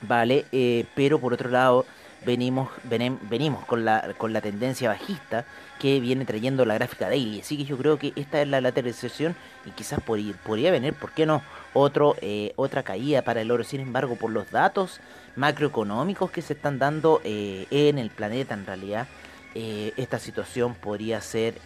¿vale? 0.02 0.46
Eh, 0.52 0.86
pero 0.96 1.20
por 1.20 1.34
otro 1.34 1.50
lado, 1.50 1.86
venimos, 2.26 2.70
venimos 2.84 3.64
con, 3.66 3.86
la, 3.86 4.14
con 4.18 4.34
la 4.34 4.42
tendencia 4.42 4.90
bajista 4.90 5.46
que 5.80 6.00
viene 6.00 6.26
trayendo 6.26 6.66
la 6.66 6.76
gráfica 6.76 7.08
daily. 7.10 7.42
Así 7.42 7.58
que 7.58 7.66
yo 7.66 7.78
creo 7.78 7.98
que 8.00 8.14
esta 8.16 8.42
es 8.42 8.48
la 8.48 8.62
lateralización 8.62 9.36
y 9.66 9.72
quizás 9.72 10.00
podría, 10.02 10.72
venir, 10.72 10.94
¿por 10.94 11.12
qué 11.12 11.26
no? 11.26 11.42
Otro, 11.74 12.16
eh, 12.22 12.54
otra 12.56 12.84
caída 12.84 13.22
para 13.22 13.42
el 13.42 13.52
oro. 13.52 13.64
Sin 13.64 13.82
embargo, 13.82 14.16
por 14.16 14.32
los 14.32 14.52
datos 14.52 15.00
macroeconómicos 15.36 16.32
que 16.32 16.42
se 16.42 16.54
están 16.54 16.80
dando 16.80 17.22
eh, 17.24 17.68
en 17.70 17.98
el 17.98 18.10
planeta, 18.10 18.54
en 18.54 18.66
realidad, 18.66 19.08
esta 19.54 20.20
situación 20.20 20.76
podría 20.76 21.22
ser 21.22 21.62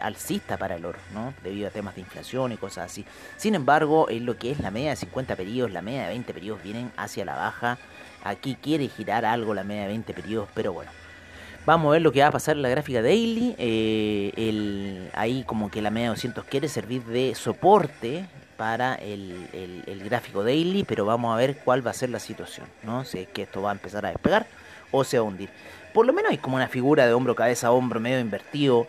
alcista 0.00 0.56
para 0.56 0.76
el 0.76 0.86
oro, 0.86 0.98
¿no? 1.12 1.34
Debido 1.42 1.68
a 1.68 1.70
temas 1.70 1.94
de 1.94 2.00
inflación 2.00 2.52
y 2.52 2.56
cosas 2.56 2.90
así. 2.90 3.04
Sin 3.36 3.54
embargo, 3.54 4.08
en 4.08 4.24
lo 4.24 4.38
que 4.38 4.50
es 4.50 4.60
la 4.60 4.70
media 4.70 4.88
de 4.88 4.96
50 4.96 5.36
periodos, 5.36 5.70
la 5.70 5.82
media 5.82 6.04
de 6.04 6.08
20 6.08 6.32
periodos 6.32 6.62
vienen 6.62 6.90
hacia 6.96 7.26
la 7.26 7.36
baja 7.36 7.76
Aquí 8.24 8.56
quiere 8.60 8.88
girar 8.88 9.24
algo 9.24 9.54
la 9.54 9.64
media 9.64 9.82
de 9.82 9.88
20 9.88 10.14
periodos, 10.14 10.48
pero 10.54 10.72
bueno. 10.72 10.90
Vamos 11.66 11.90
a 11.90 11.92
ver 11.92 12.02
lo 12.02 12.12
que 12.12 12.22
va 12.22 12.28
a 12.28 12.32
pasar 12.32 12.56
en 12.56 12.62
la 12.62 12.70
gráfica 12.70 13.02
daily. 13.02 13.54
Eh, 13.58 15.10
ahí 15.12 15.44
como 15.44 15.70
que 15.70 15.82
la 15.82 15.90
media 15.90 16.06
de 16.06 16.14
200 16.14 16.44
quiere 16.44 16.68
servir 16.68 17.04
de 17.04 17.34
soporte 17.34 18.24
para 18.56 18.94
el, 18.94 19.84
el, 19.86 20.02
gráfico 20.02 20.42
daily, 20.42 20.84
pero 20.84 21.04
vamos 21.04 21.32
a 21.32 21.36
ver 21.36 21.58
cuál 21.58 21.86
va 21.86 21.90
a 21.90 21.94
ser 21.94 22.10
la 22.10 22.18
situación, 22.18 22.66
¿no? 22.82 23.04
Si 23.04 23.18
es 23.18 23.28
que 23.28 23.42
esto 23.42 23.62
va 23.62 23.70
a 23.70 23.72
empezar 23.74 24.04
a 24.06 24.08
despegar 24.08 24.46
o 24.90 25.04
se 25.04 25.18
va 25.18 25.24
a 25.24 25.28
hundir. 25.28 25.50
Por 25.92 26.06
lo 26.06 26.12
menos 26.12 26.30
hay 26.30 26.38
como 26.38 26.56
una 26.56 26.68
figura 26.68 27.06
de 27.06 27.12
hombro, 27.12 27.34
cabeza, 27.34 27.70
hombro, 27.70 28.00
medio 28.00 28.18
invertido 28.18 28.86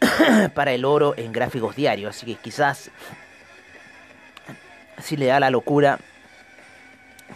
para 0.54 0.72
el 0.72 0.84
oro 0.84 1.14
en 1.16 1.32
gráficos 1.32 1.76
diarios, 1.76 2.16
así 2.16 2.26
que 2.26 2.34
quizás 2.34 2.90
si 4.98 5.16
le 5.16 5.26
da 5.26 5.40
la 5.40 5.50
locura 5.50 5.98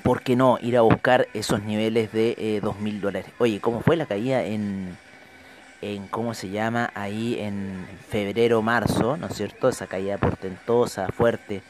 ¿por 0.02 0.22
qué 0.22 0.36
no 0.36 0.58
ir 0.60 0.76
a 0.76 0.82
buscar 0.82 1.28
esos 1.34 1.62
niveles 1.62 2.12
de 2.12 2.34
eh, 2.38 2.60
dos 2.62 2.78
mil 2.78 3.00
dólares? 3.00 3.30
Oye, 3.38 3.60
¿cómo 3.60 3.80
fue 3.80 3.96
la 3.96 4.06
caída 4.06 4.42
en, 4.42 4.96
en, 5.82 6.06
cómo 6.08 6.34
se 6.34 6.50
llama, 6.50 6.90
ahí 6.94 7.38
en 7.38 7.86
febrero, 8.08 8.62
marzo, 8.62 9.16
¿no 9.16 9.26
es 9.26 9.34
cierto? 9.34 9.68
Esa 9.68 9.86
caída 9.86 10.18
portentosa, 10.18 11.08
fuerte, 11.08 11.62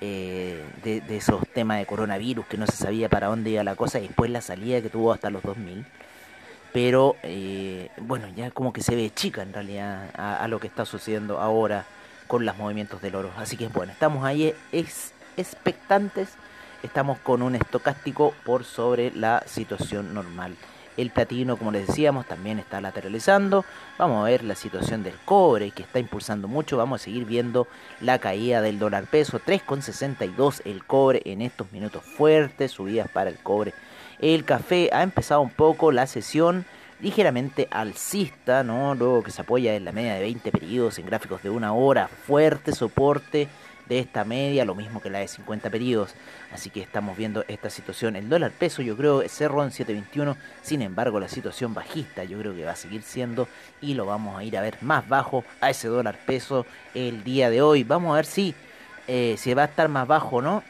eh, 0.00 0.64
de, 0.82 1.16
esos 1.16 1.46
temas 1.48 1.78
de 1.78 1.86
coronavirus, 1.86 2.46
que 2.46 2.56
no 2.56 2.66
se 2.66 2.76
sabía 2.76 3.08
para 3.08 3.28
dónde 3.28 3.50
iba 3.50 3.62
la 3.62 3.76
cosa, 3.76 4.00
y 4.00 4.08
después 4.08 4.30
la 4.30 4.40
salida 4.40 4.80
que 4.80 4.88
tuvo 4.88 5.12
hasta 5.12 5.30
los 5.30 5.42
2000. 5.42 5.84
Pero, 6.72 7.16
eh, 7.22 7.88
bueno, 7.98 8.26
ya 8.34 8.50
como 8.50 8.72
que 8.72 8.82
se 8.82 8.96
ve 8.96 9.12
chica 9.14 9.42
en 9.42 9.52
realidad 9.52 10.10
a, 10.14 10.48
lo 10.48 10.58
que 10.58 10.66
está 10.66 10.84
sucediendo 10.86 11.38
ahora 11.38 11.84
con 12.26 12.46
los 12.46 12.56
movimientos 12.56 13.02
del 13.02 13.14
oro. 13.14 13.30
Así 13.36 13.56
que, 13.56 13.68
bueno, 13.68 13.92
estamos 13.92 14.24
ahí 14.24 14.54
es, 14.72 15.12
expectantes 15.36 16.30
estamos 16.82 17.18
con 17.18 17.42
un 17.42 17.54
estocástico 17.54 18.34
por 18.44 18.64
sobre 18.64 19.10
la 19.12 19.42
situación 19.46 20.14
normal. 20.14 20.56
El 20.96 21.10
platino, 21.10 21.56
como 21.56 21.72
les 21.72 21.86
decíamos, 21.86 22.26
también 22.26 22.58
está 22.58 22.80
lateralizando. 22.80 23.64
Vamos 23.98 24.20
a 24.20 24.30
ver 24.30 24.44
la 24.44 24.54
situación 24.54 25.02
del 25.02 25.14
cobre 25.24 25.70
que 25.70 25.82
está 25.82 25.98
impulsando 25.98 26.48
mucho. 26.48 26.76
Vamos 26.76 27.00
a 27.00 27.04
seguir 27.04 27.24
viendo 27.24 27.66
la 28.00 28.18
caída 28.18 28.60
del 28.60 28.78
dólar 28.78 29.06
peso. 29.06 29.40
3,62 29.40 30.60
el 30.66 30.84
cobre 30.84 31.22
en 31.24 31.40
estos 31.40 31.72
minutos 31.72 32.02
fuertes. 32.04 32.72
Subidas 32.72 33.08
para 33.08 33.30
el 33.30 33.38
cobre. 33.38 33.72
El 34.18 34.44
café 34.44 34.90
ha 34.92 35.02
empezado 35.02 35.40
un 35.40 35.50
poco 35.50 35.92
la 35.92 36.06
sesión 36.06 36.66
ligeramente 37.00 37.68
alcista, 37.70 38.62
¿no? 38.62 38.94
Luego 38.94 39.22
que 39.22 39.30
se 39.30 39.42
apoya 39.42 39.74
en 39.74 39.84
la 39.84 39.92
media 39.92 40.14
de 40.14 40.20
20 40.20 40.52
periodos 40.52 40.98
en 40.98 41.06
gráficos 41.06 41.42
de 41.42 41.50
una 41.50 41.72
hora. 41.72 42.06
Fuerte 42.06 42.72
soporte 42.72 43.48
de 43.88 43.98
esta 43.98 44.24
media, 44.24 44.64
lo 44.64 44.74
mismo 44.74 45.00
que 45.00 45.10
la 45.10 45.18
de 45.18 45.28
50 45.28 45.70
periodos. 45.70 46.14
Así 46.52 46.70
que 46.70 46.80
estamos 46.80 47.16
viendo 47.16 47.44
esta 47.48 47.70
situación. 47.70 48.16
El 48.16 48.28
dólar 48.28 48.52
peso 48.52 48.82
yo 48.82 48.96
creo 48.96 49.26
cerró 49.28 49.64
en 49.64 49.70
7.21, 49.70 50.36
sin 50.62 50.82
embargo 50.82 51.20
la 51.20 51.28
situación 51.28 51.74
bajista 51.74 52.24
yo 52.24 52.38
creo 52.38 52.54
que 52.54 52.64
va 52.64 52.72
a 52.72 52.76
seguir 52.76 53.02
siendo 53.02 53.48
y 53.80 53.94
lo 53.94 54.06
vamos 54.06 54.38
a 54.38 54.44
ir 54.44 54.56
a 54.56 54.62
ver 54.62 54.76
más 54.80 55.08
bajo 55.08 55.44
a 55.60 55.70
ese 55.70 55.88
dólar 55.88 56.18
peso 56.26 56.66
el 56.94 57.24
día 57.24 57.50
de 57.50 57.62
hoy. 57.62 57.84
Vamos 57.84 58.12
a 58.12 58.16
ver 58.16 58.26
si, 58.26 58.54
eh, 59.08 59.36
va 59.56 59.62
a 59.62 59.66
estar 59.66 59.88
más 59.88 60.06
bajo 60.06 60.36
o 60.36 60.42
no. 60.42 60.62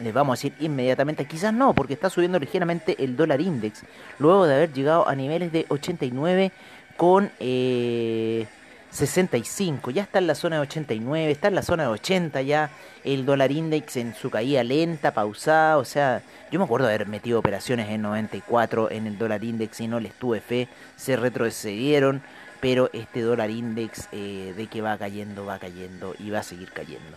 Les 0.00 0.12
vamos 0.12 0.32
a 0.32 0.36
decir 0.38 0.54
inmediatamente, 0.58 1.26
quizás 1.26 1.52
no, 1.52 1.74
porque 1.74 1.92
está 1.92 2.10
subiendo 2.10 2.38
ligeramente 2.38 2.96
el 3.04 3.14
dólar 3.14 3.40
index, 3.40 3.84
luego 4.18 4.46
de 4.46 4.54
haber 4.54 4.72
llegado 4.72 5.06
a 5.06 5.14
niveles 5.14 5.52
de 5.52 5.66
89 5.68 6.50
con... 6.96 7.30
Eh, 7.38 8.46
65, 8.92 9.90
ya 9.90 10.02
está 10.02 10.18
en 10.18 10.26
la 10.26 10.34
zona 10.34 10.56
de 10.56 10.62
89, 10.62 11.30
está 11.30 11.48
en 11.48 11.54
la 11.54 11.62
zona 11.62 11.84
de 11.84 11.88
80 11.88 12.42
ya 12.42 12.70
el 13.04 13.24
dólar 13.24 13.50
index 13.50 13.96
en 13.96 14.14
su 14.14 14.28
caída 14.28 14.62
lenta, 14.62 15.14
pausada, 15.14 15.78
o 15.78 15.84
sea, 15.84 16.22
yo 16.50 16.58
me 16.58 16.66
acuerdo 16.66 16.88
haber 16.88 17.06
metido 17.06 17.38
operaciones 17.38 17.88
en 17.88 18.02
94 18.02 18.90
en 18.90 19.06
el 19.06 19.16
dólar 19.16 19.42
index 19.44 19.80
y 19.80 19.88
no 19.88 19.98
les 19.98 20.12
tuve 20.12 20.42
fe, 20.42 20.68
se 20.96 21.16
retrocedieron, 21.16 22.22
pero 22.60 22.90
este 22.92 23.22
dólar 23.22 23.48
index 23.48 24.08
eh, 24.12 24.52
de 24.54 24.66
que 24.66 24.82
va 24.82 24.98
cayendo, 24.98 25.46
va 25.46 25.58
cayendo 25.58 26.14
y 26.18 26.28
va 26.28 26.40
a 26.40 26.42
seguir 26.42 26.70
cayendo. 26.70 27.16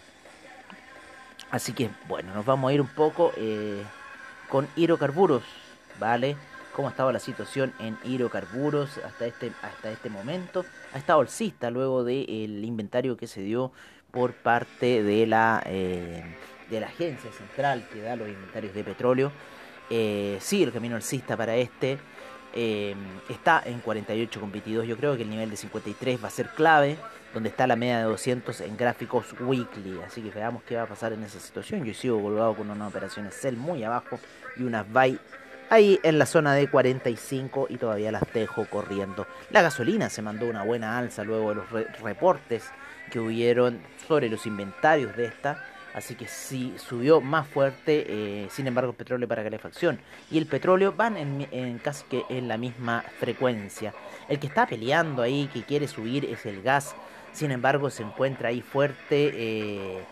Así 1.51 1.74
que 1.74 1.89
bueno, 2.08 2.34
nos 2.34 2.46
vamos 2.46 2.72
a 2.72 2.74
ir 2.74 2.79
un 2.79 2.88
poco 2.88 3.34
eh, 3.36 3.84
con 4.50 4.67
hidrocarburos, 4.77 5.44
¿vale? 6.00 6.38
Cómo 6.75 6.89
estaba 6.89 7.13
la 7.13 7.20
situación 7.20 7.74
en 7.79 7.98
hidrocarburos 8.03 8.98
hasta 8.98 9.25
este, 9.25 9.53
hasta 9.62 9.91
este 9.91 10.10
momento. 10.10 10.65
Ha 10.94 10.98
estado 10.98 11.22
alcista 11.22 11.72
luego 11.72 12.03
del 12.03 12.65
inventario 12.65 13.15
que 13.15 13.27
se 13.27 13.41
dio 13.41 13.72
por 14.12 14.34
parte 14.34 15.01
de 15.01 15.25
la, 15.25 15.63
eh, 15.65 16.22
de 16.70 16.79
la 16.82 16.88
agencia 16.88 17.32
central 17.32 17.88
que 17.94 18.01
da 18.01 18.17
los 18.17 18.27
inventarios 18.27 18.74
de 18.74 18.84
petróleo. 18.84 19.32
Eh, 19.89 20.38
sí, 20.41 20.63
el 20.63 20.74
camino 20.74 20.98
alcista 20.98 21.38
para 21.38 21.55
este 21.55 21.98
eh, 22.53 22.94
está 23.29 23.63
en 23.65 23.82
48,22. 23.82 24.84
Yo 24.84 24.98
creo 24.98 25.15
que 25.15 25.24
el 25.24 25.29
nivel 25.29 25.50
de 25.50 25.55
53 25.55 26.22
va 26.22 26.27
a 26.27 26.32
ser 26.32 26.50
clave, 26.50 26.98
donde 27.34 27.50
está 27.50 27.67
la 27.67 27.77
media 27.77 28.00
de 28.00 28.03
200 28.03 28.60
en 28.62 28.75
gráficos 28.75 29.34
weekly. 29.39 30.01
Así 30.05 30.22
que 30.22 30.29
veamos 30.29 30.62
qué 30.63 30.75
va 30.75 30.84
a 30.84 30.88
pasar 30.88 31.13
en 31.13 31.24
esa 31.24 31.39
situación. 31.39 31.86
Yo 31.86 31.94
sigo 31.94 32.22
colgado 32.22 32.53
con 32.53 32.70
unas 32.70 32.89
operaciones 32.89 33.34
sell 33.34 33.55
muy 33.55 33.82
abajo 33.86 34.20
y 34.58 34.63
unas 34.63 34.86
buy 34.91 35.17
ahí 35.69 36.00
en 36.03 36.19
la 36.19 36.25
zona 36.25 36.53
de 36.53 36.69
45 36.69 37.67
y 37.69 37.77
todavía 37.77 38.12
las 38.12 38.24
dejo 38.34 38.65
corriendo. 38.65 39.27
La 39.51 39.62
gasolina 39.62 40.10
se 40.10 40.22
mandó 40.22 40.45
una 40.48 40.63
buena 40.63 40.98
alza 40.98 41.24
luego 41.24 41.50
de 41.50 41.55
los 41.55 42.01
reportes 42.01 42.72
que 43.12 43.19
hubieron 43.19 43.79
sobre 44.07 44.29
los 44.29 44.45
inventarios 44.45 45.15
de 45.15 45.25
esta. 45.25 45.63
Así 45.93 46.15
que 46.15 46.27
sí 46.27 46.74
subió 46.75 47.22
más 47.22 47.48
fuerte, 47.48 48.05
eh, 48.10 48.48
sin 48.51 48.67
embargo, 48.67 48.91
el 48.91 48.98
petróleo 48.98 49.29
para 49.29 49.43
calefacción 49.43 49.98
y 50.29 50.38
el 50.38 50.45
petróleo 50.45 50.91
van 50.91 51.15
en, 51.15 51.79
casi 51.79 52.03
que 52.05 52.24
en 52.27 52.50
la 52.50 52.57
misma 52.57 53.01
frecuencia. 53.17 53.93
El 54.27 54.38
que 54.38 54.48
está 54.48 54.67
peleando 54.67 55.22
ahí, 55.22 55.50
que 55.53 55.63
quiere 55.63 55.88
subir, 55.88 56.25
es 56.25 56.45
el 56.45 56.62
gas. 56.62 56.95
Sin 57.31 57.50
embargo, 57.51 57.89
se 57.89 58.03
encuentra 58.03 58.50
ahí 58.50 58.62
fuerte. 58.62 59.31
Eh, 59.34 60.03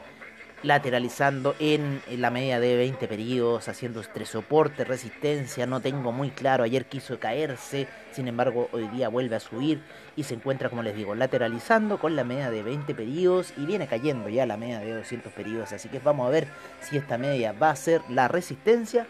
lateralizando 0.64 1.56
en, 1.60 2.02
la 2.18 2.32
media 2.32 2.60
de 2.60 2.76
20 2.78 3.08
periodos, 3.08 3.68
haciendo 3.68 4.02
tres 4.02 4.30
soporte, 4.30 4.86
resistencia, 4.86 5.68
no 5.68 5.82
tengo 5.82 6.12
muy 6.12 6.32
claro, 6.32 6.64
ayer 6.64 6.86
quiso 6.86 7.20
caerse, 7.20 7.88
sin 8.12 8.28
embargo 8.28 8.70
hoy 8.72 8.88
día 8.88 9.10
vuelve 9.10 9.36
a 9.36 9.40
subir 9.42 9.82
y 10.16 10.24
se 10.24 10.34
encuentra, 10.34 10.70
como 10.70 10.82
les 10.82 10.96
digo, 10.96 11.16
lateralizando 11.16 12.00
con 12.00 12.16
la 12.16 12.24
media 12.24 12.50
de 12.50 12.64
20 12.64 12.96
periodos 12.96 13.54
y 13.58 13.66
viene 13.66 13.88
cayendo 13.88 14.30
ya 14.30 14.46
la 14.46 14.58
media 14.58 14.80
de 14.80 14.94
200 14.94 15.32
periodos, 15.34 15.74
así 15.74 15.90
que 15.90 16.00
vamos 16.00 16.28
a 16.28 16.32
ver 16.32 16.48
si 16.82 16.98
esta 16.98 17.18
media 17.18 17.52
va 17.52 17.70
a 17.70 17.76
ser 17.76 18.02
la 18.10 18.28
resistencia 18.28 19.06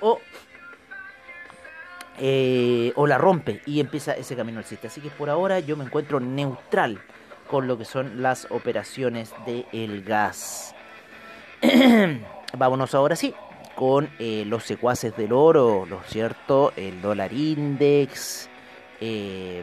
o... 0.00 0.18
Eh, 2.18 2.92
o 2.96 3.06
la 3.06 3.16
rompe 3.16 3.62
y 3.64 3.80
empieza 3.80 4.12
ese 4.12 4.36
camino 4.36 4.58
alcista. 4.58 4.88
Así 4.88 5.00
que 5.00 5.08
por 5.08 5.30
ahora 5.30 5.60
yo 5.60 5.78
me 5.78 5.84
encuentro 5.84 6.20
neutral 6.20 7.00
con 7.48 7.66
lo 7.66 7.78
que 7.78 7.86
son 7.86 8.22
las 8.22 8.46
operaciones 8.50 9.32
del 9.46 9.66
el 9.72 10.04
gas. 10.04 10.74
Vámonos 12.58 12.94
ahora 12.94 13.16
sí 13.16 13.34
con 13.74 14.10
eh, 14.18 14.44
los 14.46 14.64
secuaces 14.64 15.16
del 15.16 15.32
oro, 15.32 15.86
¿no 15.88 16.00
es 16.04 16.12
cierto? 16.12 16.72
El 16.76 17.00
dólar 17.00 17.32
index, 17.32 18.48
eh, 19.00 19.62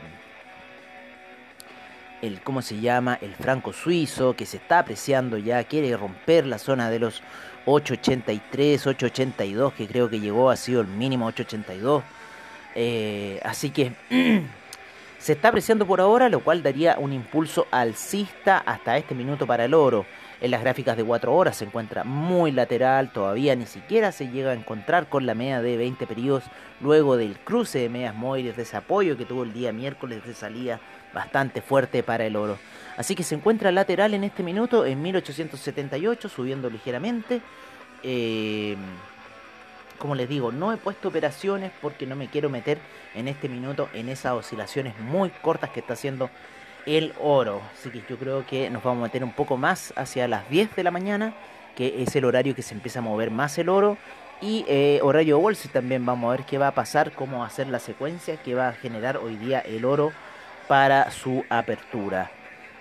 el, 2.21 2.41
¿cómo 2.41 2.61
se 2.61 2.79
llama? 2.79 3.17
El 3.21 3.35
franco 3.35 3.73
suizo 3.73 4.35
que 4.35 4.45
se 4.45 4.57
está 4.57 4.79
apreciando 4.79 5.37
ya, 5.37 5.63
quiere 5.63 5.95
romper 5.95 6.45
la 6.45 6.57
zona 6.57 6.89
de 6.89 6.99
los 6.99 7.21
883, 7.65 8.87
882, 8.87 9.73
que 9.73 9.87
creo 9.87 10.09
que 10.09 10.19
llegó, 10.19 10.49
ha 10.49 10.55
sido 10.55 10.81
el 10.81 10.87
mínimo 10.87 11.27
882. 11.27 12.03
Eh, 12.75 13.39
así 13.43 13.69
que 13.69 13.93
se 15.19 15.33
está 15.33 15.49
apreciando 15.49 15.85
por 15.85 16.01
ahora, 16.01 16.29
lo 16.29 16.39
cual 16.41 16.63
daría 16.63 16.97
un 16.97 17.13
impulso 17.13 17.67
alcista 17.71 18.57
hasta 18.59 18.97
este 18.97 19.13
minuto 19.15 19.45
para 19.45 19.65
el 19.65 19.73
oro. 19.73 20.05
En 20.41 20.51
las 20.51 20.61
gráficas 20.61 20.95
de 20.95 21.03
4 21.03 21.33
horas 21.33 21.57
se 21.57 21.65
encuentra 21.65 22.05
muy 22.05 22.51
lateral, 22.51 23.11
todavía 23.11 23.55
ni 23.55 23.65
siquiera 23.65 24.13
se 24.13 24.29
llega 24.29 24.51
a 24.51 24.53
encontrar 24.53 25.09
con 25.09 25.25
la 25.25 25.35
media 25.35 25.61
de 25.61 25.75
20 25.75 26.07
periodos 26.07 26.45
luego 26.79 27.17
del 27.17 27.37
cruce 27.39 27.79
de 27.79 27.89
medias 27.89 28.15
móviles, 28.15 28.55
de 28.55 28.63
ese 28.63 28.77
apoyo 28.77 29.17
que 29.17 29.25
tuvo 29.25 29.43
el 29.43 29.51
día 29.51 29.73
miércoles 29.73 30.25
de 30.25 30.33
salida 30.33 30.79
bastante 31.13 31.61
fuerte 31.61 32.03
para 32.03 32.25
el 32.25 32.37
oro. 32.37 32.57
Así 32.95 33.15
que 33.15 33.23
se 33.23 33.35
encuentra 33.35 33.71
lateral 33.71 34.13
en 34.13 34.23
este 34.23 34.43
minuto 34.43 34.85
en 34.85 35.01
1878, 35.01 36.29
subiendo 36.29 36.69
ligeramente. 36.69 37.41
Eh, 38.03 38.77
como 39.97 40.15
les 40.15 40.29
digo, 40.29 40.53
no 40.53 40.71
he 40.71 40.77
puesto 40.77 41.09
operaciones 41.09 41.71
porque 41.81 42.07
no 42.07 42.15
me 42.15 42.29
quiero 42.29 42.49
meter 42.49 42.79
en 43.13 43.27
este 43.27 43.49
minuto 43.49 43.89
en 43.93 44.07
esas 44.07 44.31
oscilaciones 44.31 44.97
muy 44.99 45.29
cortas 45.29 45.71
que 45.71 45.81
está 45.81 45.93
haciendo 45.93 46.29
el 46.97 47.13
oro. 47.21 47.61
Así 47.73 47.89
que 47.89 48.01
yo 48.09 48.17
creo 48.17 48.45
que 48.45 48.69
nos 48.69 48.83
vamos 48.83 49.01
a 49.01 49.03
meter 49.03 49.23
un 49.23 49.33
poco 49.33 49.57
más 49.57 49.93
hacia 49.95 50.27
las 50.27 50.49
10 50.49 50.75
de 50.75 50.83
la 50.83 50.91
mañana, 50.91 51.33
que 51.75 52.01
es 52.01 52.15
el 52.15 52.25
horario 52.25 52.55
que 52.55 52.63
se 52.63 52.73
empieza 52.73 52.99
a 52.99 53.01
mover 53.03 53.31
más 53.31 53.57
el 53.57 53.69
oro. 53.69 53.97
Y 54.41 54.65
eh, 54.67 54.99
horario 55.03 55.37
Wall 55.37 55.57
también 55.71 56.05
vamos 56.05 56.29
a 56.29 56.37
ver 56.37 56.45
qué 56.45 56.57
va 56.57 56.69
a 56.69 56.73
pasar, 56.73 57.11
cómo 57.11 57.39
va 57.39 57.45
a 57.45 57.49
ser 57.49 57.67
la 57.67 57.79
secuencia 57.79 58.37
que 58.37 58.55
va 58.55 58.69
a 58.69 58.73
generar 58.73 59.17
hoy 59.17 59.35
día 59.35 59.59
el 59.59 59.85
oro 59.85 60.11
para 60.67 61.11
su 61.11 61.43
apertura. 61.49 62.31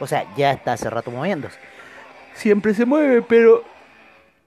O 0.00 0.06
sea, 0.06 0.24
ya 0.36 0.52
está 0.52 0.74
hace 0.74 0.88
rato 0.88 1.10
moviéndose. 1.10 1.58
Siempre 2.34 2.72
se 2.72 2.86
mueve, 2.86 3.22
pero 3.22 3.64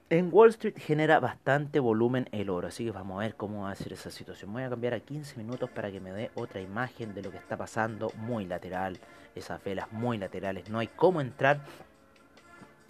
en 0.08 0.28
Wall 0.32 0.50
Street 0.50 0.74
genera 0.78 1.20
bastante 1.20 1.78
volumen 1.78 2.28
el 2.32 2.50
oro, 2.50 2.68
así 2.68 2.84
que 2.84 2.90
vamos 2.90 3.16
a 3.16 3.24
ver 3.24 3.34
cómo 3.34 3.62
va 3.62 3.70
a 3.70 3.74
ser 3.74 3.92
esa 3.92 4.10
situación. 4.10 4.52
Voy 4.52 4.62
a 4.62 4.70
cambiar 4.70 4.94
a 4.94 5.00
15 5.00 5.36
minutos 5.36 5.70
para 5.70 5.90
que 5.90 6.00
me 6.00 6.12
dé 6.12 6.30
otra 6.34 6.60
imagen 6.60 7.14
de 7.14 7.22
lo 7.22 7.30
que 7.30 7.36
está 7.36 7.56
pasando. 7.56 8.10
Muy 8.16 8.46
lateral, 8.46 8.98
esas 9.34 9.62
velas 9.62 9.90
muy 9.92 10.18
laterales. 10.18 10.68
No 10.70 10.78
hay 10.78 10.88
cómo 10.88 11.20
entrar 11.20 11.60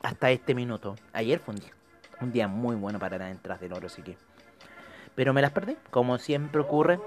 hasta 0.03 0.31
este 0.31 0.55
minuto. 0.55 0.97
Ayer 1.13 1.39
fue 1.39 1.55
un 2.21 2.33
día, 2.33 2.49
muy 2.49 2.77
bueno 2.77 2.99
para 2.99 3.19
la 3.19 3.31
entrada 3.31 3.61
del 3.61 3.73
oro, 3.73 3.87
así 3.87 4.03
que... 4.03 4.17
Pero 5.15 5.33
me 5.33 5.43
las 5.43 5.51
perdí, 5.51 5.77
como 5.91 6.19
siempre 6.19 6.61
ocurre. 6.61 6.99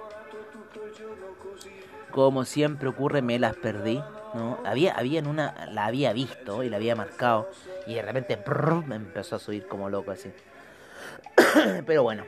Como 2.12 2.46
siempre 2.46 2.88
ocurre, 2.90 3.22
me 3.22 3.40
las 3.40 3.56
perdí. 3.56 4.02
¿no? 4.34 4.60
Había, 4.66 4.94
había 4.94 5.20
en 5.20 5.28
una, 5.28 5.68
la 5.72 5.86
había 5.86 6.14
visto 6.14 6.64
y 6.64 6.70
la 6.70 6.78
había 6.78 6.96
marcado 6.96 7.50
y 7.88 7.96
de 7.96 8.02
repente 8.02 8.38
me 8.86 8.96
empezó 8.96 9.38
a 9.38 9.40
subir 9.40 9.68
como 9.68 9.90
loco 9.90 10.12
así. 10.12 10.32
Pero 11.86 12.04
bueno, 12.04 12.26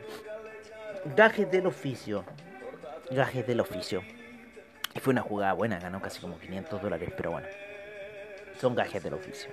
gajes 1.16 1.50
del 1.52 1.68
oficio, 1.68 2.24
gajes 3.12 3.46
del 3.46 3.60
oficio. 3.60 4.02
Fue 5.02 5.12
una 5.12 5.22
jugada 5.22 5.54
buena, 5.54 5.80
ganó 5.80 6.02
casi 6.02 6.20
como 6.20 6.40
500 6.40 6.82
dólares, 6.82 7.12
pero 7.16 7.32
bueno, 7.32 7.48
son 8.60 8.76
gajes 8.76 9.04
del 9.04 9.14
oficio. 9.14 9.52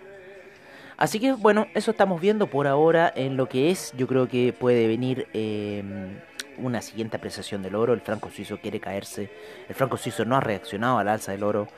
Así 0.96 1.18
que 1.18 1.32
bueno, 1.32 1.66
eso 1.74 1.90
estamos 1.90 2.20
viendo 2.20 2.46
por 2.46 2.66
ahora 2.66 3.12
en 3.14 3.36
lo 3.36 3.48
que 3.48 3.70
es. 3.70 3.92
Yo 3.96 4.06
creo 4.06 4.28
que 4.28 4.52
puede 4.52 4.86
venir 4.86 5.26
em, 5.32 6.20
una 6.56 6.80
siguiente 6.82 7.16
apreciación 7.16 7.62
del 7.62 7.74
oro. 7.74 7.92
El 7.92 8.00
franco 8.00 8.30
suizo 8.30 8.58
quiere 8.60 8.80
caerse. 8.80 9.30
El 9.68 9.74
franco 9.74 9.96
suizo 9.96 10.24
no 10.24 10.36
ha 10.36 10.40
reaccionado 10.40 10.98
al 10.98 11.08
alza 11.08 11.32
del 11.32 11.42
oro. 11.42 11.68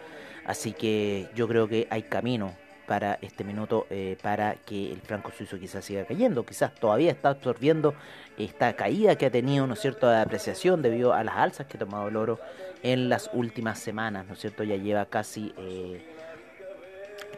Así 0.45 0.73
que 0.73 1.29
yo 1.35 1.49
creo 1.49 1.67
que 1.67 1.87
hay 1.91 2.03
camino 2.03 2.55
para 2.87 3.19
este 3.23 3.45
minuto 3.45 3.87
eh, 3.91 4.17
para 4.23 4.55
que 4.55 4.93
el 4.93 5.01
franco 5.01 5.31
suizo 5.37 5.59
quizás 5.59 5.85
siga 5.85 6.05
cayendo, 6.05 6.45
quizás 6.45 6.75
todavía 6.75 7.11
está 7.11 7.31
absorbiendo 7.31 7.95
esta 8.39 8.75
caída 8.75 9.17
que 9.17 9.27
ha 9.27 9.31
tenido, 9.31 9.67
¿no 9.67 9.75
es 9.75 9.81
cierto?, 9.81 10.09
de 10.09 10.19
apreciación 10.19 10.83
debido 10.83 11.13
a 11.13 11.25
las 11.25 11.37
alzas 11.37 11.67
que 11.67 11.77
ha 11.77 11.81
tomado 11.81 12.09
el 12.09 12.17
oro 12.17 12.39
en 12.83 13.09
las 13.09 13.31
últimas 13.33 13.79
semanas, 13.79 14.27
¿no 14.27 14.35
es 14.35 14.41
cierto?, 14.41 14.63
ya 14.63 14.77
lleva 14.77 15.07
casi 15.07 15.53
eh, 15.59 16.05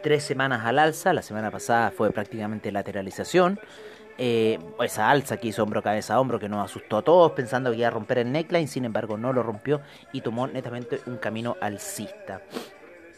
tres 0.01 0.23
semanas 0.23 0.65
al 0.65 0.79
alza, 0.79 1.13
la 1.13 1.21
semana 1.21 1.51
pasada 1.51 1.91
fue 1.91 2.11
prácticamente 2.11 2.71
lateralización, 2.71 3.59
eh, 4.21 4.59
esa 4.83 5.09
alza 5.09 5.37
que 5.37 5.47
hizo 5.47 5.63
hombro 5.63 5.81
cabeza 5.81 6.15
a 6.15 6.19
hombro 6.19 6.39
que 6.39 6.49
nos 6.49 6.63
asustó 6.63 6.97
a 6.97 7.01
todos 7.01 7.31
pensando 7.31 7.71
que 7.71 7.77
iba 7.77 7.87
a 7.87 7.91
romper 7.91 8.17
el 8.17 8.31
neckline, 8.31 8.67
sin 8.67 8.83
embargo 8.83 9.17
no 9.17 9.31
lo 9.31 9.43
rompió 9.43 9.79
y 10.11 10.19
tomó 10.19 10.45
netamente 10.45 10.99
un 11.05 11.17
camino 11.17 11.55
alcista. 11.61 12.41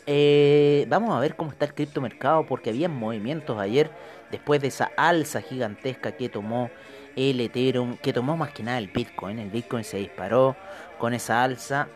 Eh, 0.07 0.85
vamos 0.89 1.15
a 1.15 1.19
ver 1.19 1.35
cómo 1.35 1.51
está 1.51 1.65
el 1.65 1.73
criptomercado 1.73 2.45
porque 2.45 2.71
había 2.71 2.89
movimientos 2.89 3.59
ayer 3.59 3.91
después 4.31 4.61
de 4.61 4.67
esa 4.67 4.91
alza 4.97 5.41
gigantesca 5.41 6.13
que 6.13 6.29
tomó 6.29 6.69
el 7.15 7.39
Ethereum, 7.39 7.97
que 7.97 8.13
tomó 8.13 8.37
más 8.37 8.51
que 8.51 8.63
nada 8.63 8.77
el 8.77 8.87
Bitcoin. 8.87 9.39
El 9.39 9.49
Bitcoin 9.49 9.83
se 9.83 9.97
disparó 9.97 10.55
con 10.97 11.13
esa 11.13 11.43
alza 11.43 11.87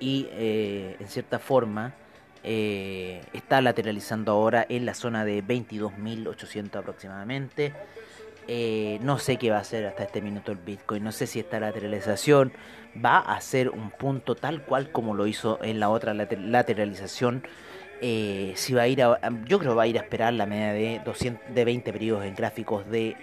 y 0.00 0.28
eh, 0.32 0.96
en 0.98 1.08
cierta 1.08 1.38
forma 1.38 1.94
eh, 2.42 3.22
está 3.32 3.60
lateralizando 3.60 4.32
ahora 4.32 4.66
en 4.68 4.84
la 4.84 4.94
zona 4.94 5.24
de 5.24 5.42
22.800 5.42 6.76
aproximadamente. 6.76 7.72
Eh, 8.46 8.98
no 9.00 9.18
sé 9.18 9.36
qué 9.38 9.50
va 9.50 9.58
a 9.58 9.60
hacer 9.60 9.86
hasta 9.86 10.04
este 10.04 10.20
minuto 10.20 10.52
el 10.52 10.58
Bitcoin. 10.58 11.02
No 11.02 11.12
sé 11.12 11.26
si 11.26 11.40
esta 11.40 11.60
lateralización 11.60 12.52
va 13.02 13.18
a 13.18 13.40
ser 13.40 13.70
un 13.70 13.90
punto 13.90 14.34
tal 14.34 14.62
cual 14.62 14.90
como 14.92 15.14
lo 15.14 15.26
hizo 15.26 15.58
en 15.62 15.80
la 15.80 15.88
otra 15.88 16.14
lateralización. 16.14 17.46
Eh, 18.00 18.52
si 18.56 18.74
va 18.74 18.82
a 18.82 18.88
ir 18.88 18.98
yo 18.98 19.58
creo 19.58 19.72
que 19.72 19.76
va 19.76 19.84
a 19.84 19.86
ir 19.86 19.98
a 19.98 20.02
esperar 20.02 20.34
la 20.34 20.46
media 20.46 20.72
de, 20.72 21.00
200, 21.04 21.54
de 21.54 21.64
20 21.64 21.92
periodos 21.92 22.24
en 22.24 22.34
gráficos 22.34 22.88
de 22.90 23.16